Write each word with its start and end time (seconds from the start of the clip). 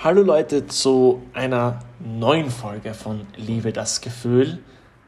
Hallo 0.00 0.22
Leute 0.22 0.68
zu 0.68 1.22
einer 1.32 1.80
neuen 1.98 2.52
Folge 2.52 2.94
von 2.94 3.26
Liebe 3.36 3.72
das 3.72 4.00
Gefühl. 4.00 4.60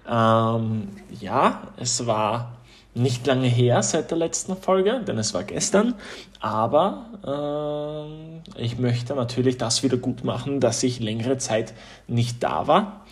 Ähm, 0.04 0.88
ja, 1.20 1.62
es 1.76 2.08
war 2.08 2.56
nicht 2.92 3.24
lange 3.24 3.46
her 3.46 3.84
seit 3.84 4.10
der 4.10 4.18
letzten 4.18 4.56
Folge, 4.56 5.00
denn 5.06 5.16
es 5.16 5.32
war 5.32 5.44
gestern, 5.44 5.94
aber 6.40 7.06
äh, 8.56 8.60
ich 8.60 8.80
möchte 8.80 9.14
natürlich 9.14 9.58
das 9.58 9.84
wieder 9.84 9.96
gut 9.96 10.24
machen, 10.24 10.58
dass 10.58 10.82
ich 10.82 10.98
längere 10.98 11.38
Zeit 11.38 11.72
nicht 12.08 12.42
da 12.42 12.66
war. 12.66 13.06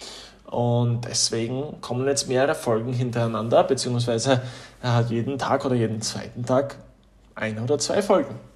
Und 0.46 1.02
deswegen 1.04 1.80
kommen 1.80 2.08
jetzt 2.08 2.29
mehrere 2.29 2.56
Folgen 2.56 2.92
hintereinander, 2.92 3.62
beziehungsweise 3.62 4.42
äh, 4.82 5.02
jeden 5.08 5.38
Tag 5.38 5.64
oder 5.64 5.76
jeden 5.76 6.02
zweiten 6.02 6.45
Tag 6.45 6.74
eine 7.36 7.62
oder 7.62 7.79
zwei 7.79 8.02
Folgen. 8.02 8.47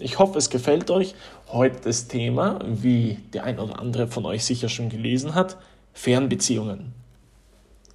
Ich 0.00 0.18
hoffe, 0.18 0.38
es 0.38 0.50
gefällt 0.50 0.90
euch. 0.90 1.14
Heute 1.52 1.80
das 1.84 2.08
Thema, 2.08 2.58
wie 2.64 3.18
der 3.32 3.44
ein 3.44 3.58
oder 3.58 3.78
andere 3.78 4.06
von 4.06 4.24
euch 4.24 4.44
sicher 4.44 4.68
schon 4.68 4.88
gelesen 4.88 5.34
hat, 5.34 5.56
Fernbeziehungen. 5.92 6.94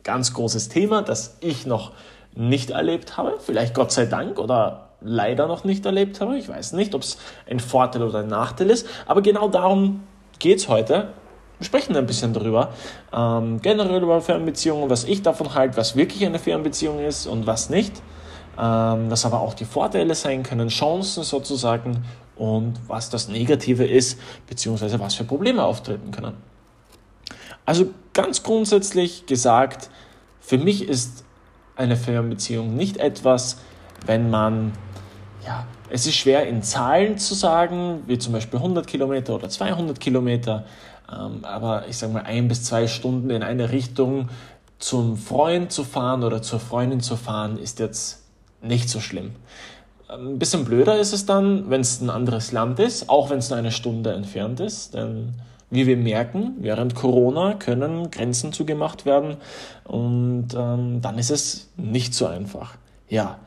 Ganz 0.04 0.34
großes 0.34 0.70
Thema, 0.70 1.02
das 1.02 1.38
ich 1.42 1.66
noch 1.66 1.94
nicht 2.36 2.70
erlebt 2.70 3.18
habe, 3.18 3.38
vielleicht 3.40 3.74
Gott 3.74 3.92
sei 3.92 4.06
Dank 4.06 4.40
oder 4.40 4.90
leider 5.02 5.48
noch 5.48 5.64
nicht 5.64 5.86
erlebt 5.86 6.22
habe. 6.22 6.38
Ich 6.38 6.48
weiß 6.48 6.74
nicht, 6.74 6.94
ob 6.94 7.02
es 7.02 7.18
ein 7.50 7.60
Vorteil 7.60 8.04
oder 8.04 8.20
ein 8.20 8.28
Nachteil 8.28 8.70
ist, 8.70 8.88
aber 9.08 9.22
genau 9.22 9.48
darum 9.48 10.04
geht 10.38 10.60
es 10.60 10.68
heute. 10.68 11.10
Wir 11.58 11.66
sprechen 11.66 11.96
ein 11.96 12.06
bisschen 12.06 12.34
darüber, 12.34 12.74
ähm, 13.14 13.62
generell 13.62 14.04
über 14.04 14.22
Fernbeziehungen, 14.22 14.90
was 14.90 15.06
ich 15.06 15.24
davon 15.24 15.56
halte, 15.56 15.78
was 15.78 15.96
wirklich 15.96 16.26
eine 16.26 16.38
Fernbeziehung 16.38 17.00
ist 17.00 17.26
und 17.26 17.48
was 17.48 17.70
nicht 17.70 18.02
ähm, 18.58 19.10
was 19.10 19.26
aber 19.26 19.42
auch 19.42 19.54
die 19.54 19.66
Vorteile 19.66 20.16
sein 20.16 20.44
können, 20.44 20.70
Chancen 20.70 21.24
sozusagen 21.24 22.06
und 22.36 22.74
was 22.88 23.10
das 23.10 23.28
Negative 23.28 23.86
ist, 23.86 24.20
beziehungsweise 24.48 25.00
was 25.00 25.16
für 25.16 25.24
Probleme 25.24 25.64
auftreten 25.64 26.12
können. 26.12 26.34
Also 27.66 27.88
ganz 28.14 28.44
grundsätzlich 28.44 29.26
gesagt, 29.26 29.90
für 30.40 30.58
mich 30.58 30.88
ist 30.88 31.24
eine 31.76 31.96
Fernbeziehung 31.96 32.76
nicht 32.76 32.98
etwas, 32.98 33.58
wenn 34.06 34.30
man, 34.30 34.74
ja, 35.46 35.66
es 35.90 36.06
ist 36.06 36.16
schwer 36.16 36.48
in 36.48 36.62
Zahlen 36.62 37.18
zu 37.18 37.34
sagen, 37.34 38.04
wie 38.08 38.18
zum 38.18 38.34
Beispiel 38.34 38.60
100 38.60 38.86
Kilometer 38.88 39.36
oder 39.36 39.50
200 39.50 40.00
Kilometer, 40.00 40.66
ähm, 41.12 41.44
aber 41.44 41.88
ich 41.88 41.98
sage 41.98 42.14
mal 42.14 42.24
ein 42.24 42.48
bis 42.48 42.64
zwei 42.64 42.88
Stunden 42.88 43.30
in 43.30 43.44
eine 43.44 43.72
Richtung 43.72 44.30
zum 44.78 45.18
Freund 45.18 45.72
zu 45.72 45.84
fahren 45.84 46.24
oder 46.24 46.42
zur 46.42 46.60
Freundin 46.60 47.02
zu 47.02 47.16
fahren, 47.16 47.58
ist 47.58 47.80
jetzt 47.80 48.25
nicht 48.66 48.90
so 48.90 49.00
schlimm. 49.00 49.32
Ein 50.08 50.38
bisschen 50.38 50.66
blöder 50.66 51.00
ist 51.00 51.14
es 51.14 51.26
dann, 51.26 51.70
wenn 51.70 51.82
es 51.82 52.00
ein 52.02 52.10
anderes 52.10 52.52
Land 52.52 52.80
ist, 52.80 53.10
auch 53.10 53.30
wenn 53.30 53.40
es 53.40 53.50
nur 53.50 53.58
eine 53.58 53.72
Stunde 53.72 54.14
entfernt 54.14 54.60
ist, 54.60 54.94
denn 54.94 55.34
wie 55.72 55.88
wir 55.88 55.98
merken, 55.98 56.54
während 56.60 56.94
Corona 56.96 57.54
können 57.54 58.12
Grenzen 58.12 58.54
zugemacht 58.54 59.06
werden 59.06 59.38
und 59.84 60.50
ähm, 60.56 61.02
dann 61.02 61.18
ist 61.18 61.32
es 61.32 61.70
nicht 61.76 62.14
so 62.14 62.28
einfach. 62.28 62.76
Ja, 63.10 63.40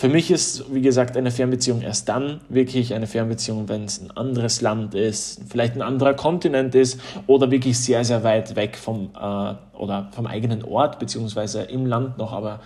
für 0.00 0.08
mich 0.08 0.30
ist, 0.30 0.72
wie 0.72 0.80
gesagt, 0.80 1.16
eine 1.16 1.30
Fernbeziehung 1.30 1.82
erst 1.82 2.08
dann 2.08 2.40
wirklich 2.48 2.94
eine 2.94 3.06
Fernbeziehung, 3.06 3.68
wenn 3.68 3.84
es 3.84 4.00
ein 4.00 4.10
anderes 4.12 4.62
Land 4.62 4.94
ist, 4.94 5.42
vielleicht 5.50 5.74
ein 5.74 5.82
anderer 5.82 6.14
Kontinent 6.14 6.74
ist 6.74 6.98
oder 7.26 7.50
wirklich 7.50 7.78
sehr, 7.78 8.02
sehr 8.04 8.24
weit 8.24 8.56
weg 8.56 8.78
vom, 8.78 9.10
äh, 9.14 9.54
oder 9.76 10.08
vom 10.12 10.26
eigenen 10.26 10.64
Ort, 10.64 10.98
beziehungsweise 10.98 11.62
im 11.64 11.84
Land 11.84 12.16
noch, 12.16 12.32
aber 12.32 12.60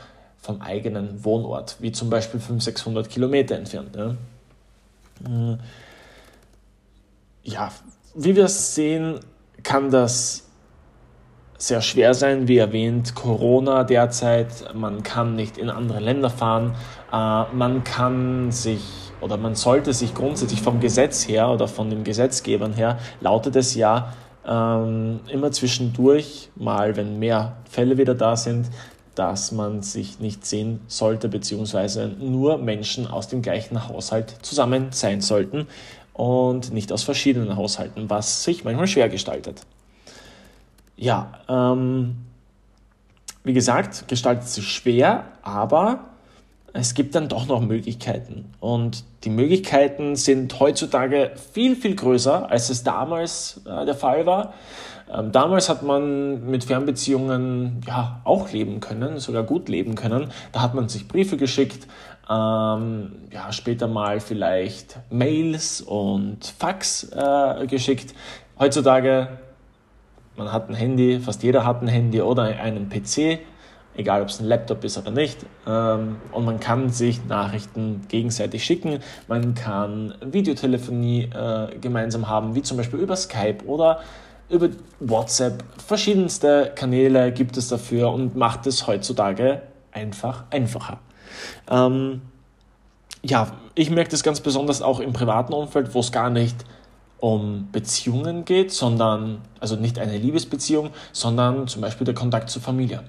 vom 0.44 0.60
eigenen 0.60 1.24
Wohnort, 1.24 1.76
wie 1.80 1.90
zum 1.90 2.10
Beispiel 2.10 2.38
500, 2.38 2.62
600 2.62 3.08
Kilometer 3.08 3.56
entfernt. 3.56 3.96
Ja, 3.96 4.10
äh, 5.26 5.56
ja 7.44 7.72
wie 8.14 8.36
wir 8.36 8.48
sehen, 8.48 9.20
kann 9.62 9.90
das 9.90 10.46
sehr 11.56 11.80
schwer 11.80 12.12
sein. 12.12 12.46
Wie 12.46 12.58
erwähnt, 12.58 13.14
Corona 13.14 13.84
derzeit, 13.84 14.74
man 14.74 15.02
kann 15.02 15.34
nicht 15.34 15.56
in 15.56 15.70
andere 15.70 16.00
Länder 16.00 16.28
fahren, 16.28 16.74
äh, 17.10 17.54
man 17.54 17.82
kann 17.82 18.52
sich 18.52 18.82
oder 19.22 19.38
man 19.38 19.54
sollte 19.54 19.94
sich 19.94 20.14
grundsätzlich 20.14 20.60
vom 20.60 20.80
Gesetz 20.80 21.26
her 21.26 21.48
oder 21.48 21.68
von 21.68 21.88
den 21.88 22.04
Gesetzgebern 22.04 22.74
her, 22.74 22.98
lautet 23.22 23.56
es 23.56 23.74
ja, 23.74 24.12
ähm, 24.46 25.20
immer 25.28 25.50
zwischendurch, 25.52 26.50
mal 26.54 26.96
wenn 26.96 27.18
mehr 27.18 27.56
Fälle 27.70 27.96
wieder 27.96 28.14
da 28.14 28.36
sind, 28.36 28.66
dass 29.14 29.52
man 29.52 29.82
sich 29.82 30.20
nicht 30.20 30.44
sehen 30.44 30.80
sollte, 30.88 31.28
beziehungsweise 31.28 32.08
nur 32.08 32.58
Menschen 32.58 33.06
aus 33.06 33.28
dem 33.28 33.42
gleichen 33.42 33.88
Haushalt 33.88 34.34
zusammen 34.42 34.88
sein 34.90 35.20
sollten 35.20 35.66
und 36.12 36.72
nicht 36.72 36.92
aus 36.92 37.02
verschiedenen 37.02 37.56
Haushalten, 37.56 38.08
was 38.10 38.44
sich 38.44 38.64
manchmal 38.64 38.86
schwer 38.86 39.08
gestaltet. 39.08 39.62
Ja, 40.96 41.32
ähm, 41.48 42.16
wie 43.42 43.52
gesagt, 43.52 44.08
gestaltet 44.08 44.48
sich 44.48 44.66
schwer, 44.66 45.24
aber 45.42 46.06
es 46.72 46.94
gibt 46.94 47.14
dann 47.14 47.28
doch 47.28 47.46
noch 47.46 47.60
Möglichkeiten. 47.60 48.52
Und 48.58 49.04
die 49.22 49.30
Möglichkeiten 49.30 50.16
sind 50.16 50.58
heutzutage 50.58 51.32
viel, 51.52 51.76
viel 51.76 51.94
größer, 51.94 52.50
als 52.50 52.68
es 52.68 52.82
damals 52.82 53.60
äh, 53.64 53.84
der 53.84 53.94
Fall 53.94 54.26
war. 54.26 54.54
Ähm, 55.12 55.32
damals 55.32 55.68
hat 55.68 55.82
man 55.82 56.48
mit 56.50 56.64
Fernbeziehungen 56.64 57.82
ja 57.86 58.20
auch 58.24 58.50
leben 58.52 58.80
können, 58.80 59.18
sogar 59.18 59.42
gut 59.42 59.68
leben 59.68 59.94
können. 59.94 60.30
Da 60.52 60.62
hat 60.62 60.74
man 60.74 60.88
sich 60.88 61.08
Briefe 61.08 61.36
geschickt, 61.36 61.86
ähm, 62.28 63.12
ja, 63.30 63.52
später 63.52 63.86
mal 63.86 64.20
vielleicht 64.20 64.98
Mails 65.10 65.82
und 65.82 66.54
Fax 66.58 67.10
äh, 67.12 67.66
geschickt. 67.66 68.14
Heutzutage, 68.58 69.28
man 70.36 70.50
hat 70.50 70.68
ein 70.70 70.74
Handy, 70.74 71.20
fast 71.20 71.42
jeder 71.42 71.66
hat 71.66 71.82
ein 71.82 71.88
Handy 71.88 72.22
oder 72.22 72.44
einen 72.44 72.88
PC, 72.88 73.40
egal 73.94 74.22
ob 74.22 74.28
es 74.28 74.40
ein 74.40 74.46
Laptop 74.46 74.84
ist 74.84 74.96
oder 74.96 75.10
nicht. 75.10 75.44
Ähm, 75.66 76.16
und 76.32 76.46
man 76.46 76.60
kann 76.60 76.88
sich 76.88 77.24
Nachrichten 77.26 78.02
gegenseitig 78.08 78.64
schicken. 78.64 79.00
Man 79.28 79.54
kann 79.54 80.14
Videotelefonie 80.24 81.24
äh, 81.24 81.78
gemeinsam 81.78 82.28
haben, 82.28 82.54
wie 82.54 82.62
zum 82.62 82.78
Beispiel 82.78 83.00
über 83.00 83.16
Skype 83.16 83.66
oder 83.66 84.00
über 84.48 84.68
WhatsApp, 85.00 85.64
verschiedenste 85.86 86.72
Kanäle 86.74 87.32
gibt 87.32 87.56
es 87.56 87.68
dafür 87.68 88.10
und 88.12 88.36
macht 88.36 88.66
es 88.66 88.86
heutzutage 88.86 89.62
einfach 89.92 90.44
einfacher. 90.50 90.98
Ähm, 91.70 92.22
ja, 93.22 93.52
ich 93.74 93.90
merke 93.90 94.10
das 94.10 94.22
ganz 94.22 94.40
besonders 94.40 94.82
auch 94.82 95.00
im 95.00 95.12
privaten 95.12 95.52
Umfeld, 95.52 95.94
wo 95.94 96.00
es 96.00 96.12
gar 96.12 96.30
nicht 96.30 96.56
um 97.18 97.68
Beziehungen 97.72 98.44
geht, 98.44 98.70
sondern, 98.70 99.40
also 99.58 99.76
nicht 99.76 99.98
eine 99.98 100.18
Liebesbeziehung, 100.18 100.90
sondern 101.12 101.66
zum 101.68 101.80
Beispiel 101.80 102.04
der 102.04 102.14
Kontakt 102.14 102.50
zur 102.50 102.60
Familie. 102.60 103.02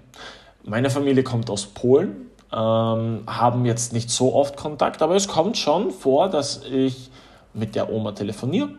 Meine 0.64 0.90
Familie 0.90 1.24
kommt 1.24 1.50
aus 1.50 1.66
Polen, 1.66 2.28
ähm, 2.54 3.24
haben 3.28 3.66
jetzt 3.66 3.92
nicht 3.92 4.10
so 4.10 4.34
oft 4.34 4.56
Kontakt, 4.56 5.02
aber 5.02 5.16
es 5.16 5.28
kommt 5.28 5.58
schon 5.58 5.92
vor, 5.92 6.30
dass 6.30 6.64
ich 6.64 7.12
mit 7.54 7.76
der 7.76 7.92
Oma 7.92 8.14
telefoniere 8.14 8.70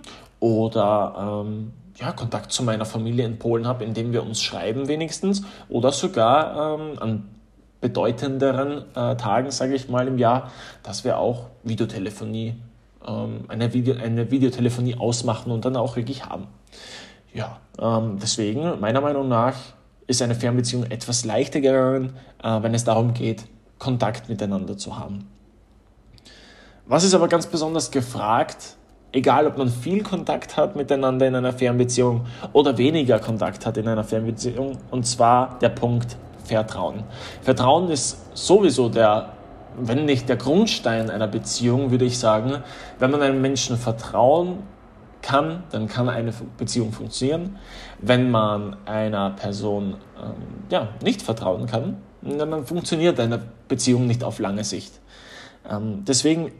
oder 0.40 1.44
ähm, 1.44 1.72
ja, 1.98 2.12
Kontakt 2.12 2.52
zu 2.52 2.62
meiner 2.62 2.84
Familie 2.84 3.24
in 3.24 3.38
Polen 3.38 3.66
habe, 3.66 3.84
indem 3.84 4.12
wir 4.12 4.22
uns 4.22 4.42
schreiben 4.42 4.88
wenigstens 4.88 5.42
oder 5.68 5.92
sogar 5.92 6.78
ähm, 6.78 6.98
an 6.98 7.28
bedeutenderen 7.80 8.84
äh, 8.94 9.16
Tagen, 9.16 9.50
sage 9.50 9.74
ich 9.74 9.88
mal, 9.88 10.08
im 10.08 10.18
Jahr, 10.18 10.50
dass 10.82 11.04
wir 11.04 11.18
auch 11.18 11.46
Videotelefonie, 11.62 12.54
ähm, 13.06 13.44
eine, 13.48 13.72
Video, 13.72 13.94
eine 13.96 14.30
Videotelefonie 14.30 14.96
ausmachen 14.96 15.52
und 15.52 15.64
dann 15.64 15.76
auch 15.76 15.96
wirklich 15.96 16.24
haben. 16.24 16.46
Ja, 17.32 17.58
ähm, 17.78 18.18
deswegen, 18.20 18.80
meiner 18.80 19.00
Meinung 19.00 19.28
nach, 19.28 19.54
ist 20.06 20.22
eine 20.22 20.34
Fernbeziehung 20.34 20.84
etwas 20.84 21.24
leichter 21.24 21.60
gegangen, 21.60 22.14
äh, 22.42 22.62
wenn 22.62 22.74
es 22.74 22.84
darum 22.84 23.12
geht, 23.12 23.44
Kontakt 23.78 24.28
miteinander 24.28 24.76
zu 24.78 24.98
haben. 24.98 25.28
Was 26.86 27.04
ist 27.04 27.14
aber 27.14 27.28
ganz 27.28 27.46
besonders 27.46 27.90
gefragt, 27.90 28.76
Egal, 29.16 29.46
ob 29.46 29.56
man 29.56 29.70
viel 29.70 30.02
Kontakt 30.02 30.58
hat 30.58 30.76
miteinander 30.76 31.26
in 31.26 31.34
einer 31.34 31.54
Fernbeziehung 31.54 32.26
oder 32.52 32.76
weniger 32.76 33.18
Kontakt 33.18 33.64
hat 33.64 33.78
in 33.78 33.88
einer 33.88 34.04
Fernbeziehung. 34.04 34.76
Und 34.90 35.06
zwar 35.06 35.58
der 35.60 35.70
Punkt 35.70 36.18
Vertrauen. 36.44 37.02
Vertrauen 37.40 37.90
ist 37.90 38.36
sowieso 38.36 38.90
der, 38.90 39.30
wenn 39.78 40.04
nicht 40.04 40.28
der 40.28 40.36
Grundstein 40.36 41.08
einer 41.08 41.28
Beziehung, 41.28 41.90
würde 41.90 42.04
ich 42.04 42.18
sagen. 42.18 42.62
Wenn 42.98 43.10
man 43.10 43.22
einem 43.22 43.40
Menschen 43.40 43.78
vertrauen 43.78 44.58
kann, 45.22 45.62
dann 45.70 45.88
kann 45.88 46.10
eine 46.10 46.34
Beziehung 46.58 46.92
funktionieren. 46.92 47.56
Wenn 48.02 48.30
man 48.30 48.76
einer 48.84 49.30
Person 49.30 49.94
ähm, 50.22 50.34
ja, 50.68 50.88
nicht 51.02 51.22
vertrauen 51.22 51.64
kann, 51.64 51.96
dann 52.20 52.66
funktioniert 52.66 53.18
eine 53.18 53.40
Beziehung 53.66 54.06
nicht 54.06 54.22
auf 54.22 54.40
lange 54.40 54.62
Sicht. 54.62 55.00
Ähm, 55.66 56.04
deswegen 56.06 56.52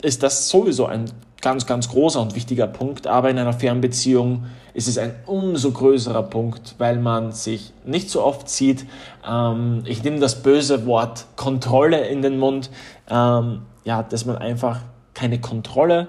ist 0.00 0.22
das 0.22 0.48
sowieso 0.48 0.86
ein 0.86 1.04
ganz, 1.42 1.66
ganz 1.66 1.88
großer 1.88 2.20
und 2.20 2.34
wichtiger 2.34 2.66
Punkt. 2.66 3.06
Aber 3.06 3.28
in 3.28 3.38
einer 3.38 3.52
Fernbeziehung 3.52 4.46
ist 4.72 4.88
es 4.88 4.96
ein 4.96 5.14
umso 5.26 5.72
größerer 5.72 6.22
Punkt, 6.22 6.76
weil 6.78 6.98
man 6.98 7.32
sich 7.32 7.72
nicht 7.84 8.08
so 8.08 8.24
oft 8.24 8.48
sieht. 8.48 8.86
Ähm, 9.28 9.82
ich 9.84 10.02
nehme 10.02 10.20
das 10.20 10.42
böse 10.42 10.86
Wort 10.86 11.26
Kontrolle 11.36 12.06
in 12.06 12.22
den 12.22 12.38
Mund. 12.38 12.70
Ähm, 13.10 13.62
ja, 13.84 14.02
dass 14.02 14.24
man 14.24 14.38
einfach 14.38 14.80
keine 15.14 15.40
Kontrolle 15.40 16.08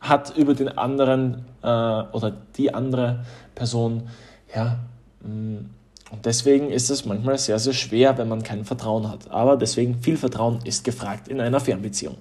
hat 0.00 0.36
über 0.36 0.54
den 0.54 0.68
anderen 0.78 1.44
äh, 1.62 1.66
oder 1.66 2.32
die 2.56 2.72
andere 2.72 3.24
Person. 3.54 4.08
Ja, 4.54 4.78
mm, 5.22 5.66
und 6.10 6.26
deswegen 6.26 6.70
ist 6.70 6.90
es 6.90 7.04
manchmal 7.06 7.38
sehr, 7.38 7.58
sehr 7.58 7.72
schwer, 7.72 8.16
wenn 8.18 8.28
man 8.28 8.44
kein 8.44 8.64
Vertrauen 8.64 9.10
hat. 9.10 9.30
Aber 9.30 9.56
deswegen 9.56 9.98
viel 9.98 10.16
Vertrauen 10.16 10.60
ist 10.64 10.84
gefragt 10.84 11.26
in 11.26 11.40
einer 11.40 11.58
Fernbeziehung. 11.58 12.16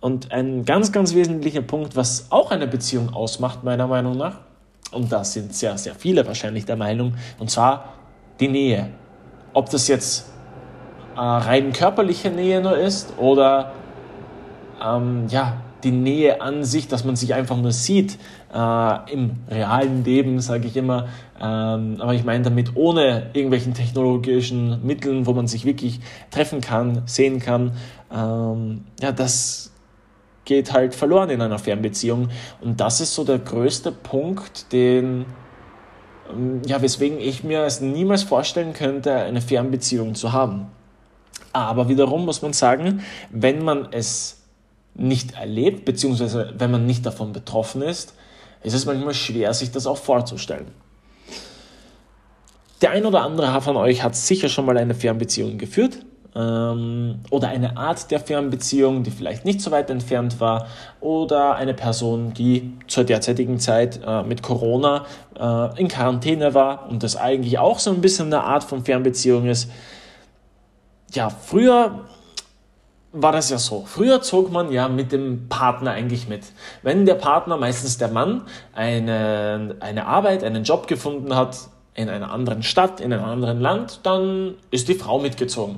Und 0.00 0.30
ein 0.32 0.64
ganz, 0.64 0.92
ganz 0.92 1.14
wesentlicher 1.14 1.62
Punkt, 1.62 1.96
was 1.96 2.26
auch 2.30 2.50
eine 2.50 2.66
Beziehung 2.66 3.12
ausmacht, 3.12 3.64
meiner 3.64 3.86
Meinung 3.86 4.16
nach, 4.16 4.40
und 4.92 5.12
da 5.12 5.24
sind 5.24 5.54
sehr, 5.54 5.76
sehr 5.76 5.94
viele 5.94 6.26
wahrscheinlich 6.26 6.64
der 6.64 6.76
Meinung, 6.76 7.14
und 7.38 7.50
zwar 7.50 7.94
die 8.40 8.48
Nähe. 8.48 8.90
Ob 9.52 9.70
das 9.70 9.88
jetzt 9.88 10.30
äh, 11.16 11.20
rein 11.20 11.72
körperliche 11.72 12.30
Nähe 12.30 12.60
nur 12.60 12.78
ist 12.78 13.18
oder 13.18 13.72
ähm, 14.82 15.26
ja, 15.28 15.56
die 15.84 15.90
Nähe 15.90 16.40
an 16.40 16.64
sich, 16.64 16.88
dass 16.88 17.04
man 17.04 17.16
sich 17.16 17.34
einfach 17.34 17.56
nur 17.56 17.72
sieht 17.72 18.18
äh, 18.52 19.12
im 19.12 19.36
realen 19.48 20.04
Leben, 20.04 20.40
sage 20.40 20.66
ich 20.66 20.76
immer. 20.76 21.08
Ähm, 21.40 21.96
aber 22.00 22.14
ich 22.14 22.24
meine 22.24 22.44
damit 22.44 22.76
ohne 22.76 23.30
irgendwelchen 23.32 23.74
technologischen 23.74 24.84
Mitteln, 24.84 25.26
wo 25.26 25.32
man 25.32 25.46
sich 25.46 25.64
wirklich 25.64 26.00
treffen 26.30 26.60
kann, 26.60 27.02
sehen 27.06 27.40
kann. 27.40 27.72
Ähm, 28.12 28.84
ja, 29.00 29.12
das 29.12 29.70
geht 30.48 30.72
halt 30.72 30.94
verloren 30.94 31.30
in 31.30 31.42
einer 31.42 31.58
Fernbeziehung. 31.58 32.30
Und 32.60 32.80
das 32.80 33.00
ist 33.00 33.14
so 33.14 33.22
der 33.22 33.38
größte 33.38 33.92
Punkt, 33.92 34.72
den, 34.72 35.26
ähm, 36.32 36.62
ja, 36.66 36.82
weswegen 36.82 37.20
ich 37.20 37.44
mir 37.44 37.62
es 37.62 37.80
niemals 37.80 38.24
vorstellen 38.24 38.72
könnte, 38.72 39.14
eine 39.14 39.42
Fernbeziehung 39.42 40.16
zu 40.16 40.32
haben. 40.32 40.66
Aber 41.52 41.88
wiederum 41.88 42.24
muss 42.24 42.42
man 42.42 42.54
sagen, 42.54 43.02
wenn 43.30 43.62
man 43.62 43.88
es 43.92 44.40
nicht 44.94 45.36
erlebt, 45.36 45.84
beziehungsweise 45.84 46.54
wenn 46.56 46.70
man 46.70 46.86
nicht 46.86 47.04
davon 47.04 47.32
betroffen 47.32 47.82
ist, 47.82 48.14
ist 48.62 48.74
es 48.74 48.86
manchmal 48.86 49.14
schwer, 49.14 49.52
sich 49.54 49.70
das 49.70 49.86
auch 49.86 49.98
vorzustellen. 49.98 50.68
Der 52.80 52.92
ein 52.92 53.04
oder 53.04 53.22
andere 53.22 53.60
von 53.60 53.76
euch 53.76 54.02
hat 54.02 54.16
sicher 54.16 54.48
schon 54.48 54.64
mal 54.64 54.78
eine 54.78 54.94
Fernbeziehung 54.94 55.58
geführt 55.58 55.98
ähm, 56.34 57.20
oder 57.30 57.48
eine 57.48 57.76
Art 57.76 58.10
der 58.10 58.20
Fernbeziehung, 58.20 59.02
die 59.02 59.10
vielleicht 59.10 59.44
nicht 59.44 59.60
so 59.60 59.70
weit 59.70 59.90
entfernt 59.90 60.40
war 60.40 60.66
oder 61.00 61.56
eine 61.56 61.74
Person, 61.74 62.34
die 62.34 62.72
zur 62.86 63.04
derzeitigen 63.04 63.58
Zeit 63.58 64.00
äh, 64.06 64.22
mit 64.22 64.42
Corona 64.42 65.06
äh, 65.38 65.80
in 65.80 65.88
Quarantäne 65.88 66.54
war 66.54 66.88
und 66.88 67.02
das 67.02 67.16
eigentlich 67.16 67.58
auch 67.58 67.78
so 67.78 67.90
ein 67.90 68.00
bisschen 68.00 68.26
eine 68.26 68.44
Art 68.44 68.64
von 68.64 68.84
Fernbeziehung 68.84 69.46
ist. 69.46 69.70
Ja, 71.12 71.30
früher 71.30 72.04
war 73.12 73.32
das 73.32 73.50
ja 73.50 73.58
so. 73.58 73.84
Früher 73.86 74.20
zog 74.20 74.52
man 74.52 74.70
ja 74.70 74.88
mit 74.88 75.12
dem 75.12 75.48
Partner 75.48 75.92
eigentlich 75.92 76.28
mit. 76.28 76.42
Wenn 76.82 77.06
der 77.06 77.14
Partner, 77.14 77.56
meistens 77.56 77.98
der 77.98 78.08
Mann, 78.08 78.42
eine, 78.74 79.76
eine 79.80 80.06
Arbeit, 80.06 80.44
einen 80.44 80.64
Job 80.64 80.86
gefunden 80.86 81.34
hat 81.34 81.56
in 81.94 82.08
einer 82.08 82.30
anderen 82.30 82.62
Stadt, 82.62 83.00
in 83.00 83.12
einem 83.12 83.24
anderen 83.24 83.60
Land, 83.60 84.00
dann 84.02 84.54
ist 84.70 84.88
die 84.88 84.94
Frau 84.94 85.18
mitgezogen. 85.18 85.76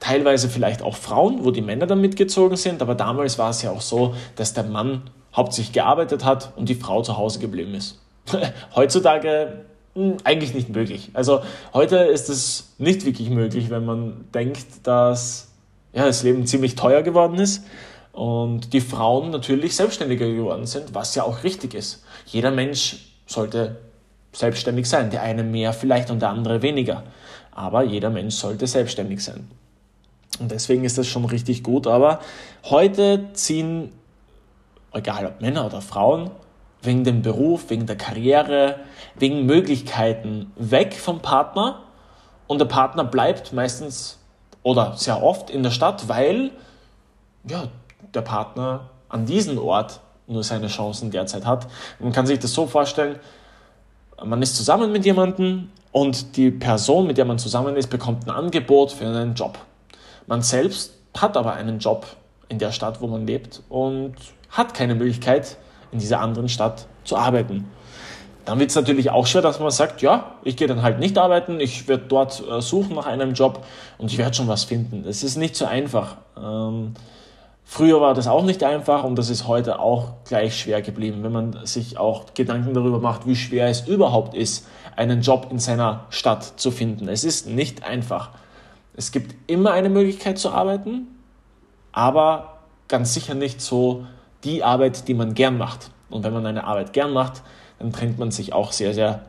Teilweise 0.00 0.48
vielleicht 0.48 0.82
auch 0.82 0.96
Frauen, 0.96 1.44
wo 1.44 1.50
die 1.50 1.62
Männer 1.62 1.86
dann 1.86 2.00
mitgezogen 2.00 2.56
sind, 2.56 2.82
aber 2.82 2.94
damals 2.94 3.38
war 3.38 3.50
es 3.50 3.62
ja 3.62 3.70
auch 3.70 3.80
so, 3.80 4.14
dass 4.36 4.54
der 4.54 4.64
Mann 4.64 5.10
hauptsächlich 5.34 5.72
gearbeitet 5.72 6.24
hat 6.24 6.52
und 6.56 6.68
die 6.68 6.74
Frau 6.74 7.02
zu 7.02 7.16
Hause 7.16 7.38
geblieben 7.40 7.74
ist. 7.74 8.00
Heutzutage 8.74 9.64
hm, 9.94 10.18
eigentlich 10.24 10.54
nicht 10.54 10.68
möglich. 10.68 11.10
Also 11.14 11.40
heute 11.72 11.96
ist 11.96 12.28
es 12.28 12.74
nicht 12.78 13.04
wirklich 13.04 13.30
möglich, 13.30 13.70
wenn 13.70 13.84
man 13.84 14.26
denkt, 14.32 14.66
dass 14.84 15.48
ja, 15.92 16.06
das 16.06 16.22
Leben 16.22 16.46
ziemlich 16.46 16.76
teuer 16.76 17.02
geworden 17.02 17.38
ist 17.38 17.64
und 18.12 18.72
die 18.72 18.80
Frauen 18.80 19.30
natürlich 19.30 19.74
selbstständiger 19.74 20.26
geworden 20.26 20.66
sind, 20.66 20.94
was 20.94 21.14
ja 21.14 21.24
auch 21.24 21.42
richtig 21.42 21.74
ist. 21.74 22.04
Jeder 22.26 22.50
Mensch 22.50 23.14
sollte 23.26 23.76
selbstständig 24.32 24.88
sein, 24.88 25.10
der 25.10 25.22
eine 25.22 25.42
mehr 25.42 25.72
vielleicht 25.72 26.10
und 26.10 26.20
der 26.20 26.30
andere 26.30 26.62
weniger, 26.62 27.02
aber 27.50 27.82
jeder 27.82 28.10
Mensch 28.10 28.34
sollte 28.34 28.66
selbstständig 28.66 29.24
sein. 29.24 29.50
Und 30.40 30.50
deswegen 30.50 30.84
ist 30.84 30.98
das 30.98 31.06
schon 31.06 31.24
richtig 31.24 31.62
gut, 31.62 31.86
aber 31.86 32.20
heute 32.64 33.32
ziehen, 33.32 33.92
egal 34.92 35.26
ob 35.26 35.40
Männer 35.40 35.66
oder 35.66 35.80
Frauen, 35.80 36.30
wegen 36.82 37.04
dem 37.04 37.22
Beruf, 37.22 37.70
wegen 37.70 37.86
der 37.86 37.96
Karriere, 37.96 38.76
wegen 39.16 39.46
Möglichkeiten 39.46 40.52
weg 40.56 40.94
vom 40.94 41.20
Partner 41.20 41.82
und 42.46 42.60
der 42.60 42.66
Partner 42.66 43.04
bleibt 43.04 43.52
meistens 43.52 44.18
oder 44.62 44.96
sehr 44.96 45.22
oft 45.22 45.50
in 45.50 45.62
der 45.62 45.70
Stadt, 45.70 46.08
weil 46.08 46.50
ja, 47.48 47.64
der 48.14 48.22
Partner 48.22 48.90
an 49.08 49.26
diesem 49.26 49.58
Ort 49.58 50.00
nur 50.26 50.44
seine 50.44 50.68
Chancen 50.68 51.10
derzeit 51.10 51.46
hat. 51.46 51.66
Man 51.98 52.12
kann 52.12 52.26
sich 52.26 52.38
das 52.38 52.52
so 52.52 52.66
vorstellen, 52.66 53.18
man 54.24 54.42
ist 54.42 54.56
zusammen 54.56 54.92
mit 54.92 55.04
jemandem 55.04 55.70
und 55.92 56.36
die 56.36 56.50
Person, 56.50 57.06
mit 57.06 57.18
der 57.18 57.24
man 57.24 57.38
zusammen 57.38 57.76
ist, 57.76 57.88
bekommt 57.88 58.26
ein 58.26 58.30
Angebot 58.30 58.92
für 58.92 59.06
einen 59.06 59.34
Job. 59.34 59.58
Man 60.28 60.42
selbst 60.42 60.92
hat 61.16 61.38
aber 61.38 61.54
einen 61.54 61.78
Job 61.78 62.06
in 62.50 62.58
der 62.58 62.70
Stadt, 62.70 63.00
wo 63.00 63.06
man 63.06 63.26
lebt 63.26 63.62
und 63.70 64.14
hat 64.50 64.74
keine 64.74 64.94
Möglichkeit, 64.94 65.56
in 65.90 65.98
dieser 65.98 66.20
anderen 66.20 66.50
Stadt 66.50 66.86
zu 67.04 67.16
arbeiten. 67.16 67.66
Dann 68.44 68.58
wird 68.58 68.70
es 68.70 68.76
natürlich 68.76 69.10
auch 69.10 69.26
schwer, 69.26 69.40
dass 69.40 69.58
man 69.58 69.70
sagt, 69.70 70.02
ja, 70.02 70.32
ich 70.44 70.56
gehe 70.56 70.68
dann 70.68 70.82
halt 70.82 70.98
nicht 70.98 71.16
arbeiten, 71.16 71.60
ich 71.60 71.88
werde 71.88 72.04
dort 72.08 72.42
äh, 72.46 72.60
suchen 72.60 72.94
nach 72.96 73.06
einem 73.06 73.32
Job 73.32 73.64
und 73.96 74.10
ich 74.12 74.18
werde 74.18 74.34
schon 74.34 74.48
was 74.48 74.64
finden. 74.64 75.04
Es 75.06 75.22
ist 75.22 75.36
nicht 75.36 75.56
so 75.56 75.64
einfach. 75.64 76.16
Ähm, 76.38 76.92
früher 77.64 78.00
war 78.00 78.12
das 78.12 78.26
auch 78.26 78.44
nicht 78.44 78.62
einfach 78.62 79.04
und 79.04 79.16
das 79.16 79.30
ist 79.30 79.46
heute 79.48 79.80
auch 79.80 80.12
gleich 80.26 80.58
schwer 80.58 80.82
geblieben, 80.82 81.22
wenn 81.22 81.32
man 81.32 81.66
sich 81.66 81.98
auch 81.98 82.34
Gedanken 82.34 82.74
darüber 82.74 82.98
macht, 82.98 83.26
wie 83.26 83.36
schwer 83.36 83.68
es 83.68 83.86
überhaupt 83.86 84.34
ist, 84.34 84.66
einen 84.94 85.22
Job 85.22 85.48
in 85.50 85.58
seiner 85.58 86.04
Stadt 86.10 86.44
zu 86.60 86.70
finden. 86.70 87.08
Es 87.08 87.24
ist 87.24 87.46
nicht 87.46 87.82
einfach. 87.82 88.30
Es 88.98 89.12
gibt 89.12 89.36
immer 89.46 89.70
eine 89.70 89.90
Möglichkeit 89.90 90.40
zu 90.40 90.50
arbeiten, 90.50 91.06
aber 91.92 92.58
ganz 92.88 93.14
sicher 93.14 93.36
nicht 93.36 93.60
so 93.60 94.06
die 94.42 94.64
Arbeit, 94.64 95.06
die 95.06 95.14
man 95.14 95.34
gern 95.34 95.56
macht. 95.56 95.92
Und 96.10 96.24
wenn 96.24 96.32
man 96.32 96.44
eine 96.44 96.64
Arbeit 96.64 96.92
gern 96.92 97.12
macht, 97.12 97.44
dann 97.78 97.92
trennt 97.92 98.18
man 98.18 98.32
sich 98.32 98.52
auch 98.52 98.72
sehr, 98.72 98.94
sehr, 98.94 99.26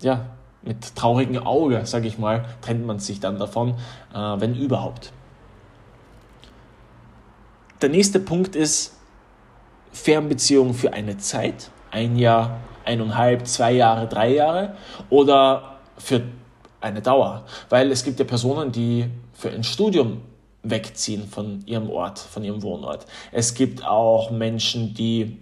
ja, 0.00 0.26
mit 0.62 0.96
traurigem 0.96 1.46
Auge, 1.46 1.86
sage 1.86 2.08
ich 2.08 2.18
mal, 2.18 2.44
trennt 2.60 2.84
man 2.84 2.98
sich 2.98 3.20
dann 3.20 3.38
davon, 3.38 3.74
äh, 4.12 4.16
wenn 4.16 4.56
überhaupt. 4.56 5.12
Der 7.82 7.88
nächste 7.88 8.18
Punkt 8.18 8.56
ist 8.56 8.96
Fernbeziehung 9.92 10.74
für 10.74 10.92
eine 10.92 11.18
Zeit, 11.18 11.70
ein 11.92 12.16
Jahr, 12.16 12.58
eineinhalb, 12.84 13.46
zwei 13.46 13.70
Jahre, 13.70 14.08
drei 14.08 14.34
Jahre 14.34 14.74
oder 15.08 15.76
für 15.98 16.22
eine 16.82 17.02
Dauer. 17.02 17.44
Weil 17.68 17.90
es 17.90 18.04
gibt 18.04 18.18
ja 18.18 18.24
Personen, 18.24 18.72
die 18.72 19.06
für 19.32 19.50
ein 19.50 19.64
Studium 19.64 20.22
wegziehen 20.62 21.26
von 21.26 21.62
ihrem 21.66 21.90
Ort, 21.90 22.18
von 22.18 22.44
ihrem 22.44 22.62
Wohnort. 22.62 23.06
Es 23.32 23.54
gibt 23.54 23.84
auch 23.84 24.30
Menschen, 24.30 24.94
die 24.94 25.38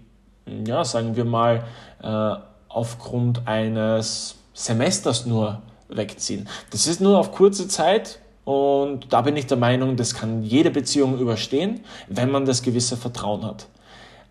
ja, 0.67 0.85
sagen 0.85 1.17
wir 1.17 1.25
mal, 1.25 1.65
äh, 2.03 2.35
aufgrund 2.69 3.47
eines 3.47 4.37
Semesters 4.55 5.27
nur 5.27 5.63
wegziehen. 5.89 6.49
Das 6.71 6.87
ist 6.87 7.01
nur 7.01 7.19
auf 7.19 7.33
kurze 7.33 7.69
Zeit 7.69 8.19
und 8.45 9.13
da 9.13 9.23
bin 9.23 9.37
ich 9.37 9.47
der 9.47 9.57
Meinung, 9.57 9.97
das 9.97 10.15
kann 10.15 10.43
jede 10.43 10.71
Beziehung 10.71 11.19
überstehen, 11.19 11.81
wenn 12.09 12.31
man 12.31 12.47
das 12.47 12.63
gewisse 12.63 12.97
Vertrauen 12.97 13.45
hat. 13.45 13.67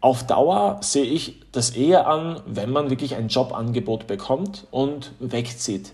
Auf 0.02 0.26
Dauer 0.26 0.78
sehe 0.82 1.04
ich 1.04 1.42
das 1.52 1.72
eher 1.72 2.08
an, 2.08 2.42
wenn 2.46 2.72
man 2.72 2.90
wirklich 2.90 3.16
ein 3.16 3.28
Jobangebot 3.28 4.08
bekommt 4.08 4.66
und 4.72 5.12
wegzieht. 5.20 5.92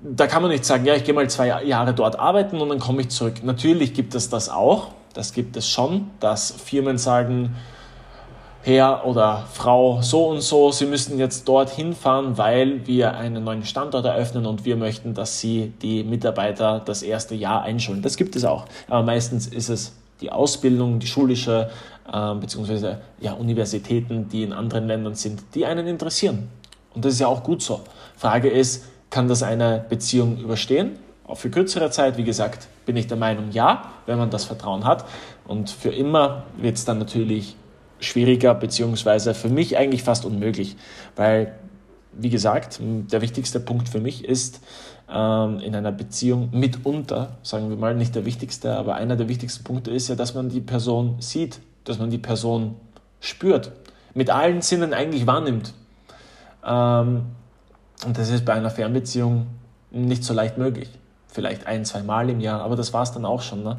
Da 0.00 0.26
kann 0.28 0.42
man 0.42 0.50
nicht 0.52 0.64
sagen, 0.64 0.84
ja, 0.84 0.94
ich 0.94 1.04
gehe 1.04 1.14
mal 1.14 1.28
zwei 1.28 1.62
Jahre 1.64 1.92
dort 1.92 2.18
arbeiten 2.18 2.60
und 2.60 2.68
dann 2.68 2.78
komme 2.78 3.02
ich 3.02 3.08
zurück. 3.08 3.42
Natürlich 3.42 3.94
gibt 3.94 4.14
es 4.14 4.30
das 4.30 4.48
auch, 4.48 4.88
das 5.12 5.32
gibt 5.32 5.56
es 5.56 5.68
schon, 5.68 6.10
dass 6.20 6.52
Firmen 6.52 6.98
sagen, 6.98 7.56
Herr 8.62 9.06
oder 9.06 9.46
Frau 9.52 10.02
so 10.02 10.28
und 10.28 10.40
so, 10.40 10.70
Sie 10.72 10.84
müssen 10.86 11.18
jetzt 11.18 11.48
dorthin 11.48 11.94
fahren, 11.94 12.36
weil 12.36 12.86
wir 12.86 13.14
einen 13.16 13.42
neuen 13.42 13.64
Standort 13.64 14.04
eröffnen 14.04 14.46
und 14.46 14.64
wir 14.64 14.76
möchten, 14.76 15.14
dass 15.14 15.40
Sie 15.40 15.72
die 15.80 16.04
Mitarbeiter 16.04 16.80
das 16.84 17.02
erste 17.02 17.34
Jahr 17.34 17.62
einschulen. 17.62 18.02
Das 18.02 18.16
gibt 18.16 18.36
es 18.36 18.44
auch. 18.44 18.66
Aber 18.88 19.02
meistens 19.02 19.46
ist 19.46 19.68
es 19.68 19.96
die 20.20 20.30
Ausbildung, 20.30 20.98
die 20.98 21.06
schulische, 21.06 21.70
äh, 22.12 22.34
beziehungsweise 22.34 23.00
ja, 23.20 23.32
Universitäten, 23.32 24.28
die 24.28 24.42
in 24.42 24.52
anderen 24.52 24.86
Ländern 24.86 25.14
sind, 25.14 25.42
die 25.54 25.64
einen 25.64 25.86
interessieren. 25.86 26.48
Und 26.94 27.04
das 27.04 27.14
ist 27.14 27.20
ja 27.20 27.28
auch 27.28 27.42
gut 27.42 27.62
so. 27.62 27.80
Frage 28.16 28.48
ist, 28.48 28.84
kann 29.10 29.28
das 29.28 29.42
eine 29.42 29.84
Beziehung 29.88 30.38
überstehen? 30.38 30.98
Auch 31.26 31.36
für 31.36 31.50
kürzere 31.50 31.90
Zeit, 31.90 32.16
wie 32.16 32.24
gesagt, 32.24 32.68
bin 32.86 32.96
ich 32.96 33.06
der 33.06 33.16
Meinung, 33.16 33.50
ja, 33.50 33.92
wenn 34.06 34.18
man 34.18 34.30
das 34.30 34.44
Vertrauen 34.44 34.84
hat. 34.84 35.04
Und 35.46 35.70
für 35.70 35.90
immer 35.90 36.44
wird 36.56 36.76
es 36.76 36.84
dann 36.84 36.98
natürlich 36.98 37.56
schwieriger, 38.00 38.54
beziehungsweise 38.54 39.34
für 39.34 39.48
mich 39.48 39.76
eigentlich 39.76 40.02
fast 40.02 40.24
unmöglich, 40.24 40.76
weil, 41.16 41.54
wie 42.12 42.30
gesagt, 42.30 42.78
der 42.80 43.20
wichtigste 43.20 43.60
Punkt 43.60 43.88
für 43.88 44.00
mich 44.00 44.24
ist, 44.24 44.60
ähm, 45.10 45.58
in 45.60 45.74
einer 45.74 45.92
Beziehung 45.92 46.50
mitunter, 46.52 47.38
sagen 47.42 47.70
wir 47.70 47.76
mal, 47.76 47.94
nicht 47.94 48.14
der 48.14 48.24
wichtigste, 48.24 48.76
aber 48.76 48.94
einer 48.94 49.16
der 49.16 49.28
wichtigsten 49.28 49.64
Punkte 49.64 49.90
ist 49.90 50.08
ja, 50.08 50.14
dass 50.14 50.34
man 50.34 50.48
die 50.48 50.60
Person 50.60 51.16
sieht, 51.20 51.60
dass 51.84 51.98
man 51.98 52.10
die 52.10 52.18
Person 52.18 52.76
spürt, 53.20 53.72
mit 54.14 54.30
allen 54.30 54.62
Sinnen 54.62 54.92
eigentlich 54.92 55.26
wahrnimmt. 55.26 55.74
Ähm, 56.64 57.22
und 58.04 58.16
das 58.16 58.30
ist 58.30 58.44
bei 58.44 58.54
einer 58.54 58.70
Fernbeziehung 58.70 59.46
nicht 59.90 60.24
so 60.24 60.34
leicht 60.34 60.58
möglich. 60.58 60.88
Vielleicht 61.28 61.66
ein, 61.66 61.84
zwei 61.84 62.02
Mal 62.02 62.30
im 62.30 62.40
Jahr, 62.40 62.62
aber 62.62 62.76
das 62.76 62.92
war 62.92 63.02
es 63.02 63.12
dann 63.12 63.24
auch 63.24 63.42
schon. 63.42 63.62
Ne? 63.64 63.76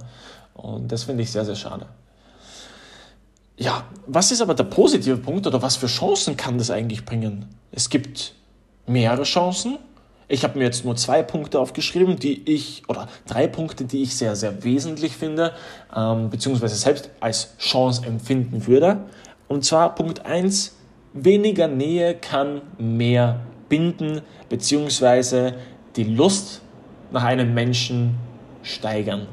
Und 0.54 0.92
das 0.92 1.04
finde 1.04 1.24
ich 1.24 1.32
sehr, 1.32 1.46
sehr 1.46 1.56
schade. 1.56 1.88
Ja, 3.58 3.84
was 4.08 4.32
ist 4.32 4.42
aber 4.42 4.54
der 4.54 4.64
positive 4.64 5.18
Punkt 5.18 5.46
oder 5.46 5.62
was 5.62 5.76
für 5.76 5.88
Chancen 5.88 6.38
kann 6.38 6.58
das 6.58 6.72
eigentlich 6.72 7.06
bringen? 7.06 7.46
Es 7.72 7.90
gibt 7.90 8.34
mehrere 8.88 9.24
Chancen. 9.24 9.78
Ich 10.28 10.44
habe 10.44 10.58
mir 10.58 10.66
jetzt 10.66 10.86
nur 10.86 10.96
zwei 10.96 11.24
Punkte 11.24 11.60
aufgeschrieben, 11.60 12.18
die 12.18 12.50
ich, 12.50 12.84
oder 12.88 13.08
drei 13.28 13.48
Punkte, 13.48 13.84
die 13.84 14.04
ich 14.04 14.16
sehr, 14.16 14.36
sehr 14.36 14.64
wesentlich 14.64 15.14
finde, 15.14 15.54
ähm, 15.96 16.30
beziehungsweise 16.30 16.76
selbst 16.76 17.10
als 17.20 17.58
Chance 17.58 18.06
empfinden 18.06 18.68
würde. 18.68 19.06
Und 19.48 19.66
zwar 19.66 19.96
Punkt 19.96 20.26
1, 20.26 20.76
weniger 21.14 21.68
Nähe 21.68 22.16
kann 22.16 22.62
mehr 22.78 23.42
binden, 23.70 24.22
beziehungsweise 24.50 25.56
die 25.96 26.04
Lust 26.04 26.62
nach 27.12 27.24
einem 27.24 27.54
Menschen 27.54 28.18
steigern. 28.64 29.28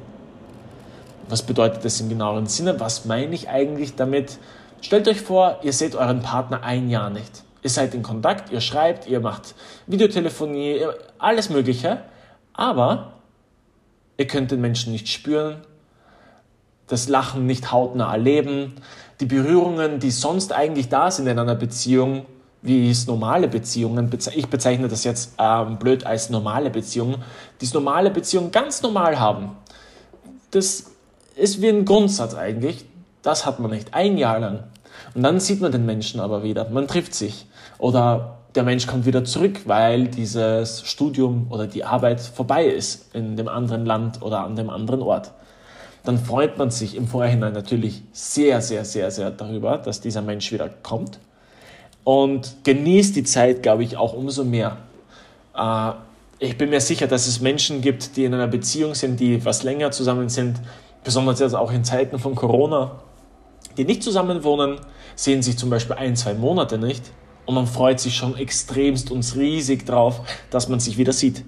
Was 1.28 1.42
bedeutet 1.42 1.84
das 1.84 2.00
im 2.00 2.08
genaueren 2.08 2.46
Sinne? 2.46 2.78
Was 2.78 3.04
meine 3.04 3.34
ich 3.34 3.48
eigentlich 3.48 3.96
damit? 3.96 4.38
Stellt 4.80 5.08
euch 5.08 5.20
vor, 5.20 5.58
ihr 5.62 5.72
seht 5.72 5.96
euren 5.96 6.22
Partner 6.22 6.62
ein 6.62 6.88
Jahr 6.88 7.10
nicht. 7.10 7.42
Ihr 7.62 7.70
seid 7.70 7.94
in 7.94 8.02
Kontakt, 8.02 8.52
ihr 8.52 8.60
schreibt, 8.60 9.08
ihr 9.08 9.18
macht 9.18 9.56
Videotelefonie, 9.88 10.82
alles 11.18 11.50
Mögliche, 11.50 12.02
aber 12.52 13.14
ihr 14.18 14.28
könnt 14.28 14.52
den 14.52 14.60
Menschen 14.60 14.92
nicht 14.92 15.08
spüren, 15.08 15.62
das 16.86 17.08
Lachen 17.08 17.46
nicht 17.46 17.72
hautnah 17.72 18.12
erleben, 18.12 18.74
die 19.18 19.26
Berührungen, 19.26 19.98
die 19.98 20.12
sonst 20.12 20.52
eigentlich 20.52 20.88
da 20.88 21.10
sind 21.10 21.26
in 21.26 21.38
einer 21.38 21.56
Beziehung, 21.56 22.26
wie 22.66 22.90
es 22.90 23.06
normale 23.06 23.49
Beziehungen, 23.49 24.11
ich 24.35 24.49
bezeichne 24.49 24.88
das 24.88 25.04
jetzt 25.04 25.35
ähm, 25.38 25.78
blöd 25.78 26.04
als 26.04 26.30
normale 26.30 26.70
Beziehungen, 26.70 27.23
die 27.61 27.68
normale 27.73 28.11
Beziehungen 28.11 28.50
ganz 28.50 28.82
normal 28.82 29.20
haben. 29.20 29.56
Das 30.50 30.90
ist 31.37 31.62
wie 31.62 31.68
ein 31.68 31.85
Grundsatz 31.85 32.35
eigentlich. 32.35 32.85
Das 33.23 33.46
hat 33.46 33.61
man 33.61 33.70
nicht 33.70 33.94
ein 33.94 34.18
Jahr 34.18 34.38
lang. 34.38 34.64
Und 35.14 35.23
dann 35.23 35.40
sieht 35.40 35.61
man 35.61 35.73
den 35.73 35.87
Menschen 35.87 36.20
aber 36.20 36.42
wieder. 36.42 36.68
Man 36.70 36.88
trifft 36.88 37.14
sich. 37.14 37.46
Oder 37.78 38.38
der 38.54 38.62
Mensch 38.62 38.87
kommt 38.87 39.06
wieder 39.06 39.25
zurück, 39.25 39.61
weil 39.66 40.08
dieses 40.08 40.82
Studium 40.87 41.46
oder 41.50 41.66
die 41.66 41.85
Arbeit 41.85 42.20
vorbei 42.20 42.66
ist 42.66 43.14
in 43.14 43.37
dem 43.37 43.49
anderen 43.49 43.85
Land 43.85 44.23
oder 44.23 44.44
an 44.44 44.56
dem 44.56 44.70
anderen 44.70 45.02
Ort. 45.02 45.32
Dann 46.04 46.18
freut 46.18 46.56
man 46.56 46.70
sich 46.70 46.96
im 46.96 47.06
Vorhinein 47.06 47.52
natürlich 47.52 48.02
sehr, 48.12 48.61
sehr, 48.61 48.85
sehr, 48.85 49.11
sehr 49.11 49.30
darüber, 49.30 49.76
dass 49.76 50.00
dieser 50.00 50.23
Mensch 50.23 50.52
wieder 50.52 50.68
kommt 50.68 51.18
und 52.06 52.58
genießt 52.62 53.16
die 53.16 53.25
Zeit, 53.25 53.64
glaube 53.64 53.82
ich, 53.82 53.96
auch 53.96 54.12
umso 54.12 54.44
mehr. 54.44 54.76
Äh, 55.56 55.90
ich 56.38 56.56
bin 56.56 56.70
mir 56.70 56.80
sicher, 56.80 57.08
dass 57.08 57.26
es 57.26 57.40
Menschen 57.40 57.80
gibt, 57.80 58.16
die 58.16 58.25
in 58.25 58.32
einer 58.32 58.46
Beziehung 58.46 58.94
sind, 58.94 59.18
die 59.18 59.44
was 59.44 59.64
länger 59.64 59.90
zusammen 59.90 60.28
sind, 60.28 60.60
besonders 61.02 61.40
jetzt 61.40 61.56
auch 61.56 61.72
in 61.72 61.82
Zeiten 61.82 62.20
von 62.20 62.36
Corona, 62.36 63.02
die 63.76 63.84
nicht 63.84 64.04
zusammen 64.04 64.44
wohnen, 64.44 64.78
sehen 65.16 65.42
sich 65.42 65.58
zum 65.58 65.68
Beispiel 65.68 65.96
ein, 65.96 66.14
zwei 66.14 66.34
Monate 66.34 66.78
nicht 66.78 67.02
und 67.44 67.56
man 67.56 67.66
freut 67.66 67.98
sich 67.98 68.14
schon 68.14 68.36
extremst 68.36 69.10
und 69.10 69.34
riesig 69.34 69.84
drauf, 69.84 70.20
dass 70.50 70.68
man 70.68 70.78
sich 70.78 70.98
wieder 70.98 71.12
sieht. 71.12 71.44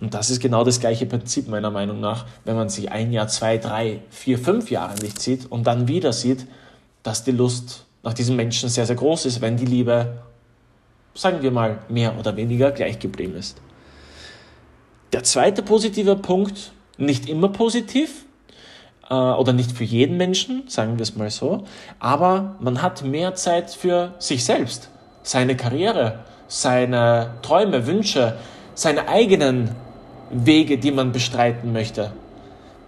Und 0.00 0.14
das 0.14 0.30
ist 0.30 0.40
genau 0.40 0.64
das 0.64 0.80
gleiche 0.80 1.06
Prinzip 1.06 1.46
meiner 1.46 1.70
Meinung 1.70 2.00
nach, 2.00 2.26
wenn 2.44 2.56
man 2.56 2.68
sich 2.68 2.90
ein 2.90 3.12
Jahr, 3.12 3.28
zwei, 3.28 3.56
drei, 3.56 4.00
vier, 4.10 4.40
fünf 4.40 4.68
Jahre 4.68 5.00
nicht 5.00 5.22
sieht 5.22 5.48
und 5.48 5.64
dann 5.64 5.86
wieder 5.86 6.12
sieht, 6.12 6.48
dass 7.04 7.22
die 7.22 7.30
Lust 7.30 7.86
nach 8.02 8.14
diesem 8.14 8.36
Menschen 8.36 8.68
sehr, 8.68 8.86
sehr 8.86 8.96
groß 8.96 9.26
ist, 9.26 9.40
wenn 9.40 9.56
die 9.56 9.66
Liebe, 9.66 10.22
sagen 11.14 11.42
wir 11.42 11.50
mal, 11.50 11.78
mehr 11.88 12.18
oder 12.18 12.36
weniger 12.36 12.70
gleich 12.72 12.98
geblieben 12.98 13.36
ist. 13.36 13.60
Der 15.12 15.22
zweite 15.22 15.62
positive 15.62 16.16
Punkt, 16.16 16.72
nicht 16.96 17.28
immer 17.28 17.48
positiv 17.48 18.24
äh, 19.08 19.14
oder 19.14 19.52
nicht 19.52 19.72
für 19.72 19.84
jeden 19.84 20.16
Menschen, 20.16 20.64
sagen 20.68 20.98
wir 20.98 21.02
es 21.02 21.16
mal 21.16 21.30
so, 21.30 21.64
aber 21.98 22.56
man 22.60 22.82
hat 22.82 23.02
mehr 23.04 23.34
Zeit 23.34 23.70
für 23.70 24.14
sich 24.18 24.44
selbst, 24.44 24.90
seine 25.22 25.56
Karriere, 25.56 26.20
seine 26.48 27.34
Träume, 27.42 27.86
Wünsche, 27.86 28.36
seine 28.74 29.08
eigenen 29.08 29.70
Wege, 30.30 30.78
die 30.78 30.90
man 30.90 31.12
bestreiten 31.12 31.72
möchte. 31.72 32.12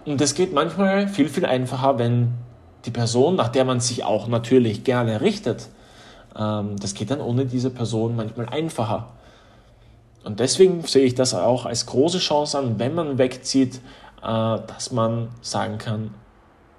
Und 0.05 0.19
das 0.21 0.35
geht 0.35 0.53
manchmal 0.53 1.07
viel, 1.07 1.29
viel 1.29 1.45
einfacher, 1.45 1.97
wenn 1.97 2.33
die 2.85 2.91
Person, 2.91 3.35
nach 3.35 3.49
der 3.49 3.65
man 3.65 3.79
sich 3.79 4.03
auch 4.03 4.27
natürlich 4.27 4.83
gerne 4.83 5.21
richtet, 5.21 5.69
ähm, 6.37 6.77
das 6.79 6.93
geht 6.93 7.11
dann 7.11 7.21
ohne 7.21 7.45
diese 7.45 7.69
Person 7.69 8.15
manchmal 8.15 8.47
einfacher. 8.49 9.09
Und 10.23 10.39
deswegen 10.39 10.83
sehe 10.83 11.05
ich 11.05 11.15
das 11.15 11.33
auch 11.33 11.65
als 11.65 11.85
große 11.85 12.17
Chance 12.17 12.57
an, 12.57 12.79
wenn 12.79 12.95
man 12.95 13.17
wegzieht, 13.17 13.75
äh, 13.75 13.79
dass 14.21 14.91
man 14.91 15.29
sagen 15.41 15.77
kann, 15.77 16.13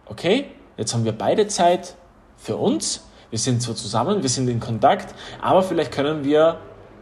okay, 0.07 0.47
jetzt 0.77 0.95
haben 0.95 1.05
wir 1.05 1.13
beide 1.13 1.47
Zeit 1.47 1.95
für 2.37 2.57
uns, 2.57 3.05
wir 3.31 3.39
sind 3.39 3.63
zwar 3.63 3.75
zusammen, 3.75 4.23
wir 4.23 4.29
sind 4.29 4.49
in 4.49 4.61
Kontakt, 4.61 5.15
aber 5.41 5.63
vielleicht 5.63 5.93
können 5.93 6.25
wir 6.25 6.59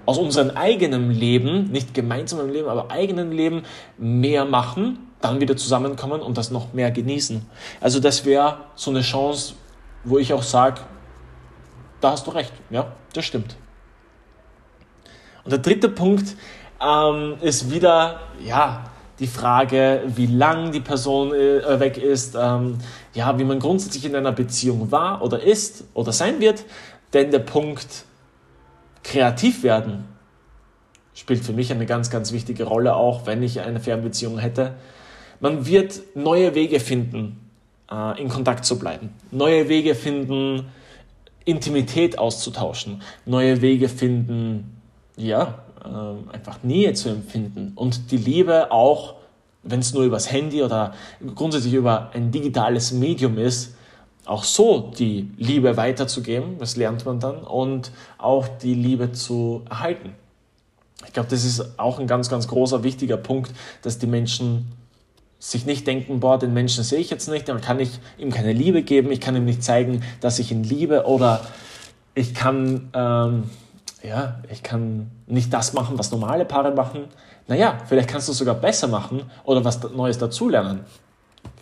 aus 0.06 0.18
unserem 0.18 0.50
eigenen 0.50 1.10
Leben, 1.10 1.70
nicht 1.70 1.94
gemeinsamen 1.94 2.50
Leben, 2.50 2.68
aber 2.68 2.90
eigenen 2.90 3.32
Leben 3.32 3.62
mehr 3.96 4.44
machen, 4.44 4.98
dann 5.24 5.40
wieder 5.40 5.56
zusammenkommen 5.56 6.20
und 6.20 6.36
das 6.38 6.50
noch 6.50 6.72
mehr 6.72 6.90
genießen. 6.90 7.44
Also 7.80 8.00
das 8.00 8.24
wäre 8.24 8.58
so 8.74 8.90
eine 8.90 9.00
Chance, 9.00 9.54
wo 10.04 10.18
ich 10.18 10.32
auch 10.32 10.42
sage, 10.42 10.82
da 12.00 12.12
hast 12.12 12.26
du 12.26 12.30
recht, 12.30 12.52
ja, 12.70 12.92
das 13.12 13.24
stimmt. 13.24 13.56
Und 15.44 15.52
der 15.52 15.60
dritte 15.60 15.88
Punkt 15.88 16.36
ähm, 16.80 17.36
ist 17.40 17.70
wieder, 17.70 18.20
ja, 18.44 18.90
die 19.18 19.26
Frage, 19.26 20.02
wie 20.06 20.26
lang 20.26 20.72
die 20.72 20.80
Person 20.80 21.32
äh, 21.32 21.78
weg 21.78 21.98
ist, 21.98 22.34
ähm, 22.34 22.78
ja, 23.14 23.38
wie 23.38 23.44
man 23.44 23.60
grundsätzlich 23.60 24.04
in 24.04 24.16
einer 24.16 24.32
Beziehung 24.32 24.90
war 24.90 25.22
oder 25.22 25.42
ist 25.42 25.84
oder 25.94 26.12
sein 26.12 26.40
wird. 26.40 26.64
Denn 27.12 27.30
der 27.30 27.38
Punkt 27.38 28.04
kreativ 29.04 29.62
werden 29.62 30.08
spielt 31.14 31.44
für 31.44 31.52
mich 31.52 31.70
eine 31.70 31.86
ganz, 31.86 32.10
ganz 32.10 32.32
wichtige 32.32 32.64
Rolle, 32.64 32.96
auch 32.96 33.26
wenn 33.26 33.42
ich 33.42 33.60
eine 33.60 33.78
Fernbeziehung 33.78 34.38
hätte. 34.38 34.74
Man 35.40 35.66
wird 35.66 36.00
neue 36.14 36.54
Wege 36.54 36.80
finden, 36.80 37.40
äh, 37.90 38.20
in 38.20 38.28
Kontakt 38.28 38.64
zu 38.64 38.78
bleiben. 38.78 39.10
Neue 39.30 39.68
Wege 39.68 39.94
finden, 39.94 40.66
Intimität 41.44 42.18
auszutauschen. 42.18 43.02
Neue 43.26 43.60
Wege 43.60 43.88
finden, 43.88 44.80
ja, 45.16 45.64
äh, 45.84 46.34
einfach 46.34 46.62
Nähe 46.62 46.94
zu 46.94 47.10
empfinden. 47.10 47.72
Und 47.74 48.10
die 48.10 48.16
Liebe 48.16 48.72
auch, 48.72 49.14
wenn 49.62 49.80
es 49.80 49.92
nur 49.94 50.04
übers 50.04 50.30
Handy 50.30 50.62
oder 50.62 50.94
grundsätzlich 51.34 51.74
über 51.74 52.10
ein 52.14 52.30
digitales 52.30 52.92
Medium 52.92 53.38
ist, 53.38 53.74
auch 54.26 54.44
so 54.44 54.92
die 54.98 55.30
Liebe 55.36 55.76
weiterzugeben, 55.76 56.58
das 56.58 56.76
lernt 56.76 57.04
man 57.04 57.20
dann, 57.20 57.38
und 57.44 57.92
auch 58.16 58.48
die 58.48 58.74
Liebe 58.74 59.12
zu 59.12 59.62
erhalten. 59.68 60.14
Ich 61.06 61.12
glaube, 61.12 61.28
das 61.28 61.44
ist 61.44 61.78
auch 61.78 61.98
ein 61.98 62.06
ganz, 62.06 62.30
ganz 62.30 62.48
großer, 62.48 62.82
wichtiger 62.82 63.18
Punkt, 63.18 63.52
dass 63.82 63.98
die 63.98 64.06
Menschen 64.06 64.72
sich 65.44 65.66
nicht 65.66 65.86
denken, 65.86 66.20
boah, 66.20 66.38
den 66.38 66.54
Menschen 66.54 66.82
sehe 66.84 67.00
ich 67.00 67.10
jetzt 67.10 67.28
nicht, 67.28 67.46
dann 67.50 67.60
kann 67.60 67.78
ich 67.78 68.00
ihm 68.16 68.32
keine 68.32 68.54
Liebe 68.54 68.82
geben, 68.82 69.12
ich 69.12 69.20
kann 69.20 69.36
ihm 69.36 69.44
nicht 69.44 69.62
zeigen, 69.62 70.02
dass 70.22 70.38
ich 70.38 70.50
ihn 70.50 70.64
liebe 70.64 71.04
oder 71.04 71.42
ich 72.14 72.34
kann, 72.34 72.88
ähm, 72.94 73.50
ja, 74.02 74.40
ich 74.50 74.62
kann 74.62 75.10
nicht 75.26 75.52
das 75.52 75.74
machen, 75.74 75.98
was 75.98 76.10
normale 76.10 76.46
Paare 76.46 76.70
machen. 76.70 77.08
Naja, 77.46 77.76
vielleicht 77.86 78.08
kannst 78.08 78.28
du 78.28 78.32
es 78.32 78.38
sogar 78.38 78.54
besser 78.54 78.88
machen 78.88 79.30
oder 79.44 79.62
was 79.66 79.82
Neues 79.82 80.16
dazulernen. 80.16 80.80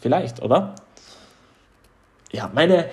Vielleicht, 0.01 0.41
oder? 0.43 0.77
Ja, 2.31 2.53
meine, 2.55 2.87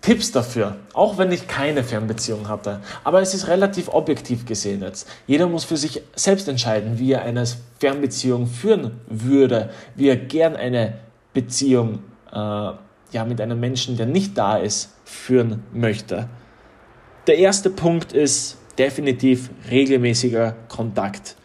Tipps 0.00 0.32
dafür, 0.32 0.76
auch 0.94 1.18
wenn 1.18 1.30
ich 1.30 1.46
keine 1.46 1.84
Fernbeziehung 1.84 2.48
hatte. 2.48 2.80
Aber 3.04 3.20
es 3.20 3.34
ist 3.34 3.48
relativ 3.48 3.88
objektiv 3.88 4.46
gesehen 4.46 4.80
jetzt. 4.82 5.06
Jeder 5.26 5.46
muss 5.46 5.64
für 5.64 5.76
sich 5.76 6.02
selbst 6.14 6.48
entscheiden, 6.48 6.98
wie 6.98 7.12
er 7.12 7.22
eine 7.22 7.44
Fernbeziehung 7.78 8.46
führen 8.46 9.00
würde, 9.08 9.70
wie 9.96 10.08
er 10.08 10.16
gern 10.16 10.56
eine 10.56 10.94
Beziehung 11.34 12.00
äh, 12.32 12.36
ja, 12.36 13.24
mit 13.26 13.40
einem 13.40 13.60
Menschen, 13.60 13.96
der 13.96 14.06
nicht 14.06 14.38
da 14.38 14.56
ist, 14.56 14.94
führen 15.04 15.64
möchte. 15.72 16.28
Der 17.26 17.36
erste 17.38 17.68
Punkt 17.68 18.12
ist 18.12 18.56
definitiv 18.78 19.50
regelmäßiger 19.70 20.56
Kontakt. 20.68 21.36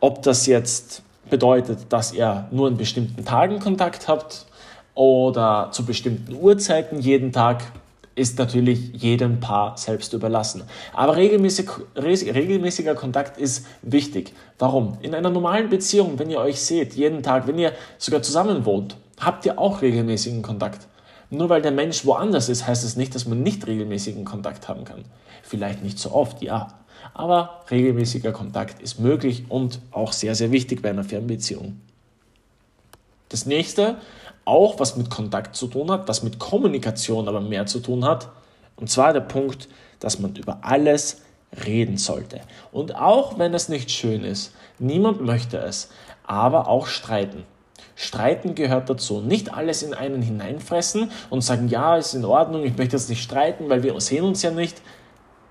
Ob 0.00 0.22
das 0.22 0.46
jetzt 0.46 1.02
bedeutet, 1.30 1.86
dass 1.88 2.12
ihr 2.12 2.46
nur 2.50 2.68
an 2.68 2.76
bestimmten 2.76 3.24
Tagen 3.24 3.58
Kontakt 3.58 4.08
habt 4.08 4.46
oder 4.94 5.70
zu 5.72 5.84
bestimmten 5.84 6.34
Uhrzeiten 6.34 7.00
jeden 7.00 7.32
Tag, 7.32 7.62
ist 8.16 8.38
natürlich 8.38 8.92
jedem 8.94 9.40
Paar 9.40 9.76
selbst 9.76 10.12
überlassen. 10.14 10.64
Aber 10.92 11.16
regelmäßig, 11.16 11.68
regelmäßiger 11.94 12.94
Kontakt 12.94 13.38
ist 13.38 13.66
wichtig. 13.82 14.32
Warum? 14.58 14.98
In 15.02 15.14
einer 15.14 15.30
normalen 15.30 15.68
Beziehung, 15.68 16.18
wenn 16.18 16.30
ihr 16.30 16.38
euch 16.38 16.60
seht, 16.60 16.94
jeden 16.94 17.22
Tag, 17.22 17.46
wenn 17.46 17.58
ihr 17.58 17.72
sogar 17.98 18.22
zusammen 18.22 18.64
wohnt, 18.64 18.96
habt 19.20 19.44
ihr 19.46 19.58
auch 19.58 19.82
regelmäßigen 19.82 20.42
Kontakt. 20.42 20.88
Nur 21.28 21.50
weil 21.50 21.60
der 21.60 21.72
Mensch 21.72 22.06
woanders 22.06 22.48
ist, 22.48 22.66
heißt 22.66 22.84
es 22.84 22.90
das 22.90 22.96
nicht, 22.96 23.14
dass 23.14 23.26
man 23.26 23.42
nicht 23.42 23.66
regelmäßigen 23.66 24.24
Kontakt 24.24 24.66
haben 24.68 24.84
kann. 24.84 25.04
Vielleicht 25.42 25.82
nicht 25.82 25.98
so 25.98 26.12
oft, 26.12 26.42
ja. 26.42 26.68
Aber 27.12 27.64
regelmäßiger 27.70 28.32
Kontakt 28.32 28.80
ist 28.80 28.98
möglich 28.98 29.44
und 29.48 29.80
auch 29.90 30.12
sehr, 30.12 30.34
sehr 30.34 30.52
wichtig 30.52 30.82
bei 30.82 30.90
einer 30.90 31.04
Fernbeziehung. 31.04 31.80
Das 33.28 33.46
nächste, 33.46 33.96
auch 34.44 34.78
was 34.78 34.96
mit 34.96 35.10
Kontakt 35.10 35.56
zu 35.56 35.66
tun 35.66 35.90
hat, 35.90 36.08
was 36.08 36.22
mit 36.22 36.38
Kommunikation 36.38 37.28
aber 37.28 37.40
mehr 37.40 37.66
zu 37.66 37.80
tun 37.80 38.04
hat, 38.04 38.28
und 38.76 38.90
zwar 38.90 39.12
der 39.12 39.20
Punkt, 39.20 39.68
dass 40.00 40.18
man 40.18 40.36
über 40.36 40.58
alles 40.62 41.22
reden 41.64 41.96
sollte. 41.96 42.40
Und 42.72 42.94
auch 42.94 43.38
wenn 43.38 43.54
es 43.54 43.68
nicht 43.68 43.90
schön 43.90 44.24
ist, 44.24 44.54
niemand 44.78 45.22
möchte 45.22 45.58
es, 45.58 45.90
aber 46.24 46.68
auch 46.68 46.86
streiten. 46.86 47.44
Streiten 47.94 48.54
gehört 48.54 48.90
dazu. 48.90 49.20
Nicht 49.20 49.54
alles 49.54 49.82
in 49.82 49.94
einen 49.94 50.20
hineinfressen 50.20 51.10
und 51.30 51.40
sagen, 51.40 51.68
ja, 51.68 51.96
ist 51.96 52.14
in 52.14 52.26
Ordnung, 52.26 52.64
ich 52.64 52.76
möchte 52.76 52.96
jetzt 52.96 53.08
nicht 53.08 53.22
streiten, 53.22 53.70
weil 53.70 53.82
wir 53.82 53.98
sehen 54.00 54.24
uns 54.24 54.42
ja 54.42 54.50
nicht. 54.50 54.82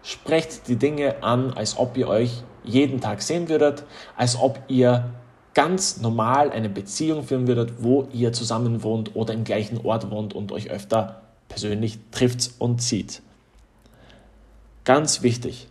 Sprecht 0.03 0.67
die 0.67 0.75
Dinge 0.75 1.23
an, 1.23 1.53
als 1.53 1.77
ob 1.77 1.97
ihr 1.97 2.07
euch 2.07 2.43
jeden 2.63 3.01
Tag 3.01 3.23
sehen 3.23 3.49
würdet, 3.49 3.83
als 4.15 4.39
ob 4.39 4.59
ihr 4.67 5.05
ganz 5.55 6.01
normal 6.01 6.51
eine 6.51 6.69
Beziehung 6.69 7.23
führen 7.23 7.47
würdet, 7.47 7.75
wo 7.79 8.07
ihr 8.13 8.33
zusammen 8.33 8.83
wohnt 8.83 9.15
oder 9.15 9.33
im 9.33 9.45
gleichen 9.45 9.83
Ort 9.83 10.11
wohnt 10.11 10.35
und 10.35 10.51
euch 10.51 10.69
öfter 10.69 11.21
persönlich 11.47 11.97
trifft 12.11 12.51
und 12.59 12.81
sieht. 12.81 13.21
Ganz 14.83 15.23
wichtig. 15.23 15.67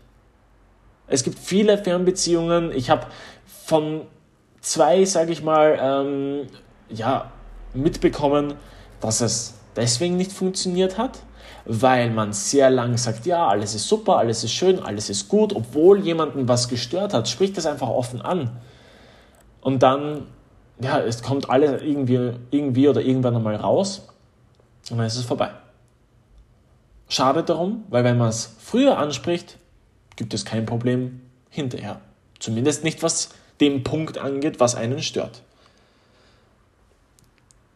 Es 1.07 1.23
gibt 1.23 1.39
viele 1.39 1.79
Fernbeziehungen. 1.79 2.73
Ich 2.73 2.91
habe 2.91 3.07
von 3.47 4.03
zwei, 4.61 5.05
sage 5.05 5.33
ich 5.33 5.43
mal, 5.43 5.79
ähm, 5.81 6.47
ja, 6.89 7.31
mitbekommen, 7.75 8.55
dass 9.01 9.21
es 9.21 9.55
deswegen 9.77 10.17
nicht 10.17 10.33
funktioniert 10.33 10.97
hat, 10.97 11.21
weil 11.67 12.11
man 12.11 12.33
sehr 12.33 12.71
lang 12.71 12.97
sagt, 12.97 13.27
ja, 13.27 13.47
alles 13.47 13.75
ist 13.75 13.87
super, 13.87 14.17
alles 14.17 14.45
ist 14.45 14.53
schön, 14.53 14.81
alles 14.81 15.11
ist 15.11 15.29
gut, 15.29 15.55
obwohl 15.55 16.01
jemanden 16.01 16.49
was 16.49 16.69
gestört 16.69 17.13
hat, 17.13 17.29
spricht 17.29 17.57
das 17.59 17.67
einfach 17.67 17.89
offen 17.89 18.23
an. 18.23 18.51
Und 19.65 19.83
dann, 19.83 20.27
ja, 20.79 21.01
es 21.01 21.23
kommt 21.23 21.49
alles 21.49 21.81
irgendwie, 21.81 22.33
irgendwie 22.51 22.87
oder 22.87 23.01
irgendwann 23.01 23.35
einmal 23.35 23.57
raus 23.57 24.07
und 24.91 24.99
dann 24.99 25.07
ist 25.07 25.17
es 25.17 25.25
vorbei. 25.25 25.51
Schade 27.09 27.43
darum, 27.43 27.85
weil 27.89 28.05
wenn 28.05 28.19
man 28.19 28.29
es 28.29 28.57
früher 28.59 28.99
anspricht, 28.99 29.57
gibt 30.17 30.35
es 30.35 30.45
kein 30.45 30.67
Problem 30.67 31.23
hinterher. 31.49 32.03
Zumindest 32.39 32.85
nicht, 32.85 33.03
was 33.03 33.31
den 33.59 33.85
Punkt 33.85 34.19
angeht, 34.19 34.61
was 34.61 34.75
einen 34.75 35.01
stört. 35.03 35.43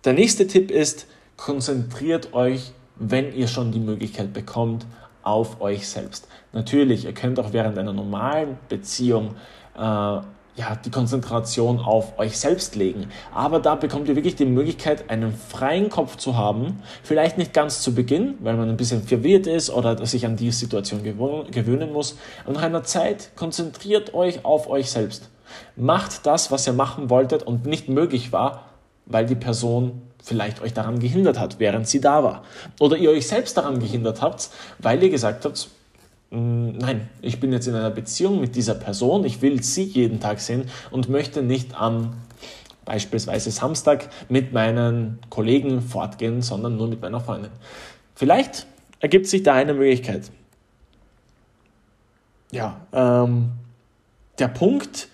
Der 0.05 0.13
nächste 0.13 0.47
Tipp 0.47 0.71
ist, 0.71 1.07
konzentriert 1.39 2.35
euch, 2.35 2.73
wenn 2.97 3.35
ihr 3.35 3.49
schon 3.49 3.73
die 3.73 3.81
Möglichkeit 3.81 4.35
bekommt, 4.35 4.85
auf 5.23 5.63
euch 5.63 5.89
selbst. 5.89 6.29
Natürlich, 6.53 7.07
ihr 7.07 7.15
könnt 7.15 7.41
auch 7.41 7.55
während 7.55 7.79
einer 7.79 7.95
normalen 7.95 8.59
Beziehung 8.69 9.37
äh, 9.75 10.21
ja, 10.59 10.75
die 10.75 10.91
Konzentration 10.91 11.79
auf 11.79 12.19
euch 12.19 12.37
selbst 12.37 12.75
legen. 12.75 13.07
Aber 13.33 13.61
da 13.61 13.77
bekommt 13.77 14.09
ihr 14.09 14.17
wirklich 14.17 14.35
die 14.35 14.45
Möglichkeit, 14.45 15.09
einen 15.09 15.33
freien 15.33 15.89
Kopf 15.89 16.17
zu 16.17 16.37
haben. 16.37 16.83
Vielleicht 17.05 17.39
nicht 17.39 17.55
ganz 17.55 17.81
zu 17.81 17.95
Beginn, 17.95 18.35
weil 18.41 18.57
man 18.57 18.69
ein 18.69 18.77
bisschen 18.77 19.05
verwirrt 19.05 19.47
ist 19.47 19.71
oder 19.71 20.05
sich 20.05 20.27
an 20.27 20.37
die 20.37 20.51
Situation 20.51 21.03
gewöhnen 21.05 21.93
muss. 21.93 22.19
Und 22.45 22.55
nach 22.55 22.63
einer 22.63 22.83
Zeit 22.83 23.31
konzentriert 23.37 24.15
euch 24.15 24.45
auf 24.45 24.69
euch 24.69 24.91
selbst. 24.91 25.31
Macht 25.77 26.27
das, 26.27 26.51
was 26.51 26.67
ihr 26.67 26.73
machen 26.73 27.09
wolltet 27.09 27.45
und 27.45 27.65
nicht 27.65 27.89
möglich 27.89 28.33
war, 28.33 28.65
weil 29.07 29.27
die 29.27 29.37
Person 29.37 30.03
vielleicht 30.23 30.61
euch 30.61 30.75
daran 30.75 30.99
gehindert 30.99 31.39
hat, 31.39 31.61
während 31.61 31.87
sie 31.87 32.01
da 32.01 32.25
war. 32.25 32.43
Oder 32.81 32.97
ihr 32.97 33.11
euch 33.11 33.29
selbst 33.29 33.57
daran 33.57 33.79
gehindert 33.79 34.21
habt, 34.21 34.51
weil 34.81 35.01
ihr 35.03 35.11
gesagt 35.11 35.45
habt, 35.45 35.69
nein, 36.31 37.09
ich 37.23 37.41
bin 37.41 37.53
jetzt 37.53 37.67
in 37.67 37.75
einer 37.75 37.91
Beziehung 37.91 38.41
mit 38.41 38.55
dieser 38.55 38.75
Person, 38.75 39.25
ich 39.25 39.41
will 39.41 39.63
sie 39.63 39.85
jeden 39.85 40.21
Tag 40.21 40.41
sehen 40.41 40.69
und 40.91 41.09
möchte 41.09 41.43
nicht 41.43 41.75
am 41.75 42.15
beispielsweise 42.85 43.51
Samstag 43.51 44.09
mit 44.29 44.53
meinen 44.53 45.19
Kollegen 45.29 45.83
fortgehen, 45.83 46.41
sondern 46.41 46.77
nur 46.77 46.89
mit 46.89 47.03
meiner 47.03 47.21
Freundin. 47.21 47.51
Vielleicht 48.15 48.67
ergibt 49.01 49.27
sich 49.27 49.43
da 49.43 49.55
eine 49.55 49.75
Möglichkeit. 49.75 50.31
Ja, 52.51 52.81
ähm, 52.93 53.51
der 54.39 54.49
Punkt, 54.49 55.09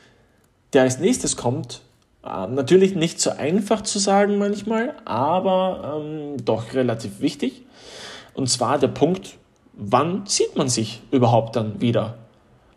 der 0.72 0.82
als 0.82 1.00
nächstes 1.00 1.36
kommt, 1.36 1.82
äh, 2.24 2.46
natürlich 2.46 2.94
nicht 2.94 3.20
so 3.20 3.30
einfach 3.30 3.82
zu 3.82 3.98
sagen 3.98 4.38
manchmal, 4.38 4.94
aber 5.04 6.00
ähm, 6.00 6.44
doch 6.44 6.74
relativ 6.74 7.20
wichtig. 7.20 7.62
Und 8.34 8.48
zwar 8.48 8.78
der 8.78 8.88
Punkt, 8.88 9.36
wann 9.76 10.26
sieht 10.26 10.56
man 10.56 10.68
sich 10.68 11.02
überhaupt 11.10 11.56
dann 11.56 11.80
wieder? 11.80 12.14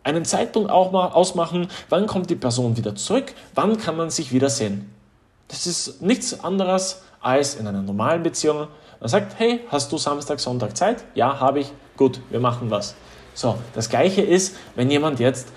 Einen 0.04 0.24
Zeitpunkt 0.24 0.70
auch 0.70 0.90
mal 0.92 1.08
ausmachen, 1.08 1.68
wann 1.88 2.06
kommt 2.06 2.30
die 2.30 2.36
Person 2.36 2.76
wieder 2.76 2.94
zurück, 2.94 3.34
wann 3.54 3.78
kann 3.78 3.96
man 3.96 4.10
sich 4.10 4.32
wieder 4.32 4.48
sehen. 4.48 4.90
Das 5.48 5.66
ist 5.66 6.02
nichts 6.02 6.44
anderes 6.44 7.02
als 7.20 7.56
in 7.56 7.66
einer 7.66 7.82
normalen 7.82 8.22
Beziehung. 8.22 8.68
Man 9.00 9.08
sagt, 9.08 9.38
hey, 9.38 9.60
hast 9.70 9.92
du 9.92 9.98
Samstag, 9.98 10.40
Sonntag 10.40 10.76
Zeit? 10.76 11.04
Ja, 11.14 11.40
habe 11.40 11.60
ich. 11.60 11.72
Gut, 11.96 12.20
wir 12.30 12.40
machen 12.40 12.70
was. 12.70 12.94
So, 13.34 13.56
das 13.74 13.88
gleiche 13.88 14.22
ist, 14.22 14.56
wenn 14.74 14.90
jemand 14.90 15.20
jetzt 15.20 15.48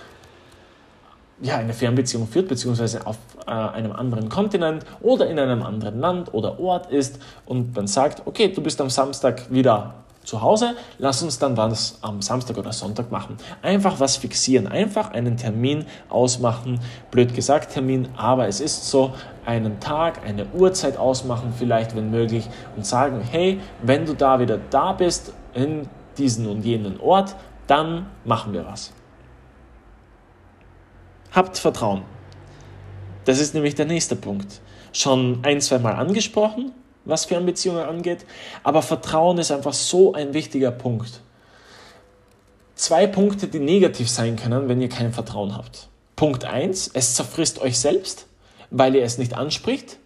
ja, 1.41 1.57
eine 1.57 1.73
Fernbeziehung 1.73 2.27
führt, 2.27 2.47
beziehungsweise 2.47 3.05
auf 3.05 3.17
äh, 3.47 3.51
einem 3.51 3.91
anderen 3.91 4.29
Kontinent 4.29 4.85
oder 5.01 5.27
in 5.27 5.39
einem 5.39 5.63
anderen 5.63 5.99
Land 5.99 6.33
oder 6.33 6.59
Ort 6.59 6.91
ist 6.91 7.19
und 7.45 7.73
dann 7.75 7.87
sagt, 7.87 8.21
okay, 8.25 8.49
du 8.49 8.61
bist 8.61 8.79
am 8.79 8.89
Samstag 8.89 9.51
wieder 9.51 9.95
zu 10.23 10.41
Hause, 10.41 10.75
lass 10.97 11.23
uns 11.23 11.39
dann 11.39 11.57
was 11.57 11.97
am 12.01 12.21
Samstag 12.21 12.57
oder 12.57 12.71
Sonntag 12.71 13.11
machen. 13.11 13.37
Einfach 13.61 13.99
was 13.99 14.17
fixieren, 14.17 14.67
einfach 14.67 15.11
einen 15.11 15.37
Termin 15.37 15.85
ausmachen, 16.09 16.79
blöd 17.09 17.33
gesagt 17.33 17.73
Termin, 17.73 18.09
aber 18.15 18.47
es 18.47 18.59
ist 18.59 18.89
so, 18.89 19.13
einen 19.45 19.79
Tag, 19.79 20.23
eine 20.23 20.45
Uhrzeit 20.53 20.97
ausmachen, 20.97 21.53
vielleicht 21.57 21.95
wenn 21.95 22.11
möglich, 22.11 22.47
und 22.75 22.85
sagen, 22.85 23.21
hey, 23.21 23.59
wenn 23.81 24.05
du 24.05 24.13
da 24.13 24.39
wieder 24.39 24.59
da 24.69 24.93
bist, 24.93 25.33
in 25.53 25.87
diesen 26.17 26.47
und 26.47 26.63
jenen 26.63 26.99
Ort, 26.99 27.35
dann 27.67 28.07
machen 28.23 28.53
wir 28.53 28.65
was. 28.65 28.93
Habt 31.31 31.57
Vertrauen. 31.57 32.03
Das 33.25 33.39
ist 33.39 33.53
nämlich 33.53 33.75
der 33.75 33.85
nächste 33.85 34.15
Punkt. 34.15 34.61
Schon 34.93 35.39
ein, 35.43 35.61
zwei 35.61 35.79
Mal 35.79 35.93
angesprochen, 35.93 36.73
was 37.05 37.25
Fernbeziehungen 37.25 37.83
angeht. 37.83 38.25
Aber 38.63 38.81
Vertrauen 38.81 39.37
ist 39.37 39.51
einfach 39.51 39.73
so 39.73 40.13
ein 40.13 40.33
wichtiger 40.33 40.71
Punkt. 40.71 41.21
Zwei 42.75 43.05
Punkte, 43.07 43.47
die 43.47 43.59
negativ 43.59 44.09
sein 44.09 44.35
können, 44.35 44.67
wenn 44.67 44.81
ihr 44.81 44.89
kein 44.89 45.13
Vertrauen 45.13 45.55
habt. 45.55 45.89
Punkt 46.15 46.45
1, 46.45 46.91
es 46.93 47.15
zerfrisst 47.15 47.59
euch 47.61 47.79
selbst, 47.79 48.27
weil 48.69 48.95
ihr 48.95 49.03
es 49.03 49.17
nicht 49.17 49.35
anspricht. 49.35 49.97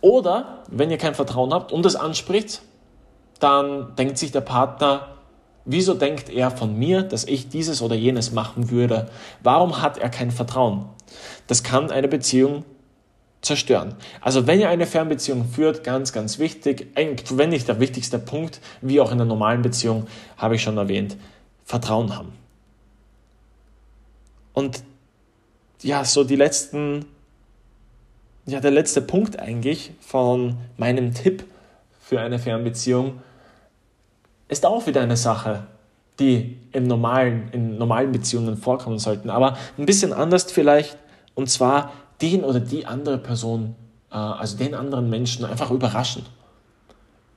Oder 0.00 0.64
wenn 0.70 0.90
ihr 0.90 0.98
kein 0.98 1.14
Vertrauen 1.14 1.52
habt 1.52 1.72
und 1.72 1.86
es 1.86 1.96
anspricht, 1.96 2.62
dann 3.40 3.94
denkt 3.96 4.18
sich 4.18 4.32
der 4.32 4.40
Partner, 4.40 5.16
wieso 5.64 5.94
denkt 5.94 6.28
er 6.28 6.50
von 6.50 6.76
mir, 6.76 7.02
dass 7.02 7.24
ich 7.24 7.48
dieses 7.48 7.82
oder 7.82 7.94
jenes 7.94 8.32
machen 8.32 8.70
würde? 8.70 9.10
Warum 9.42 9.80
hat 9.80 9.98
er 9.98 10.08
kein 10.08 10.30
Vertrauen? 10.30 10.86
Das 11.46 11.62
kann 11.62 11.90
eine 11.90 12.08
Beziehung 12.08 12.64
zerstören. 13.40 13.94
Also 14.20 14.46
wenn 14.46 14.60
ihr 14.60 14.68
eine 14.68 14.86
Fernbeziehung 14.86 15.46
führt, 15.48 15.84
ganz, 15.84 16.12
ganz 16.12 16.38
wichtig, 16.38 16.88
wenn 16.94 17.50
nicht 17.50 17.68
der 17.68 17.80
wichtigste 17.80 18.18
Punkt, 18.18 18.60
wie 18.80 19.00
auch 19.00 19.12
in 19.12 19.20
einer 19.20 19.24
normalen 19.24 19.62
Beziehung, 19.62 20.06
habe 20.36 20.56
ich 20.56 20.62
schon 20.62 20.76
erwähnt, 20.76 21.16
Vertrauen 21.64 22.16
haben. 22.16 22.32
Und 24.52 24.82
ja, 25.82 26.04
so 26.04 26.24
die 26.24 26.36
letzten, 26.36 27.04
ja, 28.46 28.58
der 28.60 28.72
letzte 28.72 29.02
Punkt 29.02 29.38
eigentlich 29.38 29.92
von 30.00 30.56
meinem 30.76 31.14
Tipp 31.14 31.44
für 32.00 32.20
eine 32.20 32.38
Fernbeziehung 32.38 33.20
ist 34.48 34.66
auch 34.66 34.86
wieder 34.86 35.02
eine 35.02 35.16
Sache, 35.16 35.66
die 36.18 36.58
im 36.72 36.84
normalen, 36.84 37.50
in 37.52 37.78
normalen 37.78 38.10
Beziehungen 38.10 38.56
vorkommen 38.56 38.98
sollten, 38.98 39.30
aber 39.30 39.56
ein 39.76 39.86
bisschen 39.86 40.12
anders 40.12 40.50
vielleicht. 40.50 40.96
Und 41.34 41.48
zwar 41.48 41.92
den 42.20 42.44
oder 42.44 42.60
die 42.60 42.86
andere 42.86 43.18
Person, 43.18 43.74
äh, 44.10 44.16
also 44.16 44.56
den 44.56 44.74
anderen 44.74 45.10
Menschen 45.10 45.44
einfach 45.44 45.70
überraschen. 45.70 46.24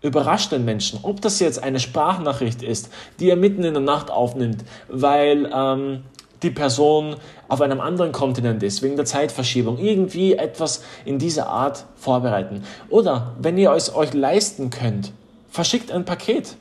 Überrascht 0.02 0.52
den 0.52 0.66
Menschen, 0.66 1.00
ob 1.04 1.22
das 1.22 1.40
jetzt 1.40 1.62
eine 1.62 1.80
Sprachnachricht 1.80 2.64
ist, 2.64 2.90
die 3.20 3.30
er 3.30 3.36
mitten 3.36 3.64
in 3.64 3.74
der 3.74 3.84
Nacht 3.84 4.10
aufnimmt, 4.10 4.64
weil 4.90 5.48
ähm, 5.54 6.04
die 6.42 6.50
Person 6.50 7.18
auf 7.48 7.62
einem 7.62 7.80
anderen 7.80 8.12
Kontinent 8.12 8.64
ist, 8.64 8.82
wegen 8.82 8.96
der 8.96 9.06
Zeitverschiebung, 9.06 9.78
irgendwie 9.78 10.34
etwas 10.34 10.84
in 11.06 11.20
dieser 11.20 11.48
Art 11.48 11.86
vorbereiten. 11.96 12.64
Oder 12.90 13.36
wenn 13.40 13.60
ihr 13.60 13.72
es 13.74 13.94
euch 13.94 14.14
leisten 14.14 14.72
könnt, 14.72 15.12
verschickt 15.50 15.92
ein 15.92 16.06
Paket 16.06 16.56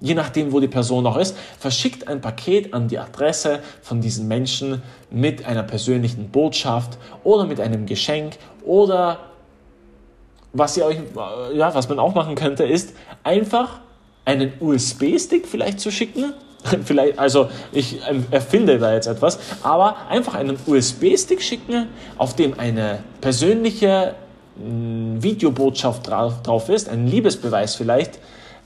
je 0.00 0.14
nachdem, 0.14 0.52
wo 0.52 0.60
die 0.60 0.68
Person 0.68 1.06
auch 1.06 1.16
ist, 1.16 1.36
verschickt 1.58 2.08
ein 2.08 2.20
Paket 2.20 2.74
an 2.74 2.88
die 2.88 2.98
Adresse 2.98 3.60
von 3.82 4.00
diesen 4.00 4.28
Menschen 4.28 4.82
mit 5.10 5.44
einer 5.44 5.62
persönlichen 5.62 6.30
Botschaft 6.30 6.98
oder 7.24 7.44
mit 7.44 7.60
einem 7.60 7.86
Geschenk 7.86 8.36
oder 8.64 9.20
was 10.52 10.76
ihr 10.76 10.86
euch, 10.86 10.98
ja, 11.54 11.74
was 11.74 11.88
man 11.88 11.98
auch 11.98 12.14
machen 12.14 12.34
könnte, 12.34 12.64
ist 12.64 12.94
einfach 13.22 13.80
einen 14.24 14.52
USB-Stick 14.60 15.46
vielleicht 15.46 15.80
zu 15.80 15.90
schicken. 15.90 16.32
vielleicht, 16.84 17.18
also 17.18 17.48
ich 17.72 18.00
erfinde 18.30 18.78
da 18.78 18.92
jetzt 18.92 19.06
etwas, 19.06 19.38
aber 19.62 20.08
einfach 20.08 20.34
einen 20.34 20.58
USB-Stick 20.66 21.40
schicken, 21.40 21.88
auf 22.18 22.34
dem 22.34 22.58
eine 22.58 23.00
persönliche 23.20 24.14
mm, 24.56 25.22
Videobotschaft 25.22 26.08
drauf 26.08 26.68
ist, 26.68 26.88
ein 26.88 27.06
Liebesbeweis 27.06 27.76
vielleicht, 27.76 28.18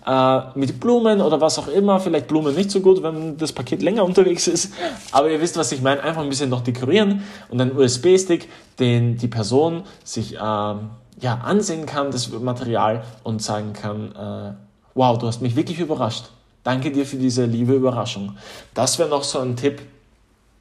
äh, 0.07 0.41
mit 0.55 0.81
Blumen 0.81 1.21
oder 1.21 1.41
was 1.41 1.59
auch 1.59 1.69
immer. 1.69 2.01
Vielleicht 2.01 2.29
Blumen 2.29 2.55
nicht 2.55 2.71
so 2.71 2.81
gut, 2.81 3.03
wenn 3.03 3.37
das 3.37 3.53
Paket 3.53 3.83
länger 3.83 4.05
unterwegs 4.05 4.47
ist. 4.49 4.73
Aber 5.13 5.31
ihr 5.31 5.41
wisst, 5.41 5.57
was 5.57 5.73
ich 5.73 5.83
meine. 5.83 6.03
Einfach 6.03 6.23
ein 6.23 6.29
bisschen 6.29 6.51
noch 6.51 6.63
dekorieren 6.63 7.23
und 7.49 7.61
einen 7.61 7.77
USB-Stick, 7.77 8.49
den 8.79 9.17
die 9.17 9.29
Person 9.29 9.83
sich 10.05 10.35
ähm, 10.35 10.91
ja, 11.21 11.35
ansehen 11.45 11.87
kann, 11.87 12.11
das 12.11 12.31
Material 12.31 13.05
und 13.23 13.43
sagen 13.43 13.73
kann, 13.73 14.13
äh, 14.13 14.55
wow, 14.95 15.19
du 15.19 15.27
hast 15.27 15.43
mich 15.43 15.57
wirklich 15.57 15.79
überrascht. 15.79 16.27
Danke 16.63 16.91
dir 16.91 17.07
für 17.07 17.17
diese 17.17 17.45
liebe 17.45 17.75
Überraschung. 17.75 18.37
Das 18.75 18.99
wäre 18.99 19.09
noch 19.09 19.25
so 19.25 19.39
ein 19.39 19.57
Tipp, 19.57 19.83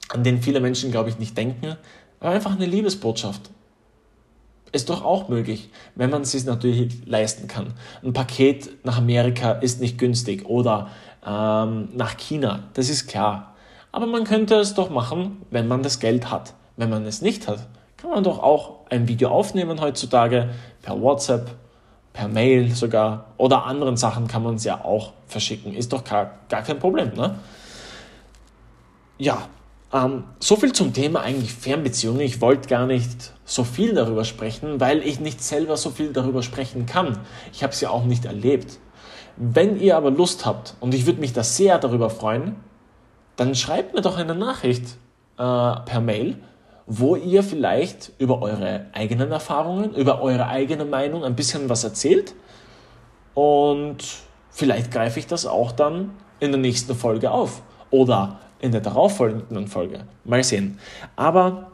an 0.10 0.24
den 0.24 0.42
viele 0.42 0.60
Menschen, 0.60 0.92
glaube 0.92 1.10
ich, 1.10 1.20
nicht 1.20 1.38
denken. 1.38 1.76
Aber 2.20 2.32
einfach 2.32 2.56
eine 2.56 2.66
Liebesbotschaft. 2.66 3.50
Ist 4.72 4.90
doch 4.90 5.04
auch 5.04 5.30
möglich, 5.30 5.70
wenn 5.96 6.10
man 6.10 6.22
es 6.22 6.32
sich 6.32 6.46
natürlich 6.46 7.06
leisten 7.06 7.48
kann. 7.48 7.74
Ein 8.04 8.14
Paket 8.14 8.86
nach 8.86 8.98
Amerika 8.98 9.54
ist 9.54 9.82
nicht 9.82 9.98
günstig 9.98 10.46
oder 10.46 10.90
ähm, 11.26 11.90
nach 11.96 12.18
China, 12.18 12.64
das 12.74 12.90
ist 12.90 13.08
klar. 13.08 13.56
Aber 13.92 14.06
man 14.06 14.24
könnte 14.24 14.56
es 14.56 14.76
doch 14.76 14.90
machen, 14.90 15.42
wenn 15.50 15.68
man 15.68 15.82
das 15.82 16.00
Geld 16.00 16.30
hat. 16.30 16.54
Wenn 16.78 16.90
man 16.90 17.06
es 17.06 17.22
nicht 17.22 17.48
hat, 17.48 17.68
kann 17.98 18.12
man 18.12 18.24
doch 18.24 18.40
auch 18.40 18.86
ein 18.90 19.08
Video 19.08 19.30
aufnehmen 19.30 19.82
heutzutage 19.82 20.50
per 20.82 21.02
WhatsApp, 21.02 21.50
per 22.14 22.28
Mail 22.28 22.74
sogar 22.74 23.34
oder 23.38 23.66
anderen 23.66 23.98
Sachen 23.98 24.28
kann 24.28 24.44
man 24.44 24.56
es 24.56 24.64
ja 24.64 24.84
auch 24.84 25.14
verschicken. 25.28 25.74
Ist 25.74 25.92
doch 25.92 26.04
gar, 26.04 26.32
gar 26.48 26.62
kein 26.62 26.80
Problem, 26.80 27.14
ne? 27.16 27.40
Ja, 29.18 29.50
ähm, 29.94 30.24
so 30.40 30.56
viel 30.56 30.74
zum 30.74 30.94
Thema 30.94 31.22
eigentlich 31.22 31.54
Fernbeziehungen. 31.54 32.22
Ich 32.22 32.42
wollte 32.42 32.68
gar 32.70 32.86
nicht 32.86 33.34
so 33.46 33.64
viel 33.64 33.94
darüber 33.94 34.26
sprechen, 34.26 34.80
weil 34.80 35.00
ich 35.00 35.20
nicht 35.20 35.44
selber 35.44 35.78
so 35.78 35.90
viel 35.90 36.14
darüber 36.14 36.44
sprechen 36.44 36.86
kann. 36.86 37.20
Ich 37.54 37.64
habe 37.64 37.74
es 37.74 37.82
ja 37.82 37.90
auch 37.90 38.06
nicht 38.06 38.26
erlebt. 38.26 38.80
Wenn 39.38 39.80
ihr 39.80 39.96
aber 39.96 40.12
Lust 40.12 40.46
habt, 40.46 40.76
und 40.80 40.94
ich 40.94 41.06
würde 41.06 41.22
mich 41.22 41.34
da 41.34 41.44
sehr 41.44 41.80
darüber 41.80 42.10
freuen, 42.10 42.58
dann 43.36 43.56
schreibt 43.56 43.94
mir 43.94 44.02
doch 44.02 44.18
eine 44.18 44.36
Nachricht 44.36 44.84
äh, 45.38 45.38
per 45.38 46.02
Mail 46.02 46.38
wo 46.90 47.16
ihr 47.16 47.44
vielleicht 47.44 48.12
über 48.18 48.42
eure 48.42 48.88
eigenen 48.94 49.32
Erfahrungen, 49.32 49.94
über 49.94 50.22
eure 50.22 50.48
eigene 50.48 50.86
Meinung 50.86 51.24
ein 51.24 51.36
bisschen 51.36 51.70
was 51.70 51.84
erzählt. 51.84 52.34
Und 53.36 53.98
vielleicht 54.50 54.92
greife 54.92 55.20
ich 55.20 55.28
das 55.28 55.46
auch 55.46 55.72
dann 55.72 56.10
in 56.40 56.52
der 56.52 56.60
nächsten 56.60 56.96
Folge 56.96 57.30
auf 57.30 57.62
oder 57.92 58.40
in 58.62 58.72
der 58.72 58.82
darauffolgenden 58.82 59.68
Folge. 59.68 60.02
Mal 60.24 60.44
sehen. 60.44 60.80
Aber 61.16 61.72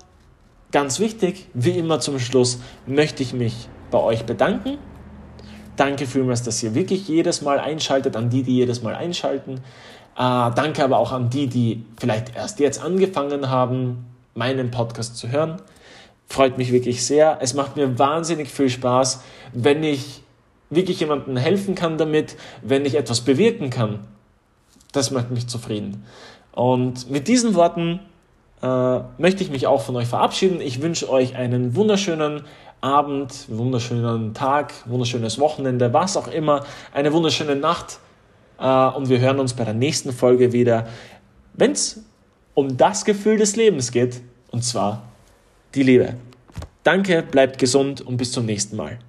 ganz 0.72 1.00
wichtig, 1.00 1.48
wie 1.54 1.72
immer 1.72 2.00
zum 2.00 2.20
Schluss, 2.20 2.60
möchte 2.86 3.24
ich 3.24 3.34
mich 3.34 3.68
bei 3.92 4.00
euch 4.00 4.26
bedanken. 4.26 4.78
Danke 5.76 6.06
vielmals, 6.06 6.44
dass 6.44 6.62
ihr 6.64 6.74
wirklich 6.74 7.08
jedes 7.08 7.42
Mal 7.42 7.60
einschaltet, 7.60 8.16
an 8.16 8.30
die, 8.30 8.44
die 8.44 8.56
jedes 8.56 8.82
Mal 8.82 8.96
einschalten. 8.96 9.56
Äh, 9.56 9.58
danke 10.18 10.84
aber 10.84 10.98
auch 10.98 11.12
an 11.12 11.30
die, 11.30 11.48
die 11.48 11.86
vielleicht 11.98 12.36
erst 12.36 12.60
jetzt 12.60 12.82
angefangen 12.82 13.50
haben, 13.50 14.06
meinen 14.34 14.72
Podcast 14.72 15.18
zu 15.18 15.30
hören. 15.30 15.62
Freut 16.28 16.58
mich 16.58 16.72
wirklich 16.72 17.06
sehr. 17.06 17.40
Es 17.42 17.54
macht 17.54 17.76
mir 17.76 18.00
wahnsinnig 18.00 18.50
viel 18.50 18.70
Spaß, 18.70 19.22
wenn 19.54 19.84
ich 19.84 20.24
wirklich 20.70 21.00
jemandem 21.00 21.38
helfen 21.38 21.76
kann 21.76 21.98
damit, 21.98 22.36
wenn 22.62 22.86
ich 22.86 22.96
etwas 22.96 23.22
bewirken 23.22 23.70
kann. 23.70 24.00
Das 24.92 25.12
macht 25.12 25.32
mich 25.32 25.48
zufrieden. 25.48 26.06
Und 26.56 27.12
mit 27.12 27.28
diesen 27.28 27.54
Worten 27.54 28.00
äh, 28.64 29.00
möchte 29.18 29.44
ich 29.44 29.52
mich 29.52 29.68
auch 29.68 29.82
von 29.82 29.96
euch 29.98 30.08
verabschieden. 30.08 30.62
Ich 30.62 30.82
wünsche 30.82 31.10
euch 31.10 31.36
einen 31.36 31.76
wunderschönen 31.76 32.44
Abend, 32.82 33.46
wunderschönen 33.50 34.34
Tag, 34.34 34.74
wunderschönes 34.86 35.38
Wochenende, 35.38 35.94
was 35.94 36.18
auch 36.18 36.28
immer, 36.28 36.66
eine 36.94 37.12
wunderschöne 37.12 37.56
Nacht. 37.56 38.00
Äh, 38.58 38.88
und 38.88 39.10
wir 39.10 39.20
hören 39.20 39.40
uns 39.40 39.54
bei 39.54 39.66
der 39.66 39.74
nächsten 39.74 40.14
Folge 40.14 40.54
wieder. 40.54 40.88
Wenn 41.54 41.74
es 41.74 42.04
um 42.54 42.78
das 42.78 43.04
Gefühl 43.04 43.38
des 43.38 43.58
Lebens 43.58 43.92
geht, 43.92 44.22
und 44.50 44.64
zwar 44.64 45.04
die 45.76 45.84
Liebe. 45.84 46.16
Danke, 46.84 47.22
bleibt 47.22 47.60
gesund 47.60 48.00
und 48.00 48.16
bis 48.16 48.32
zum 48.32 48.46
nächsten 48.46 48.78
Mal. 48.78 49.00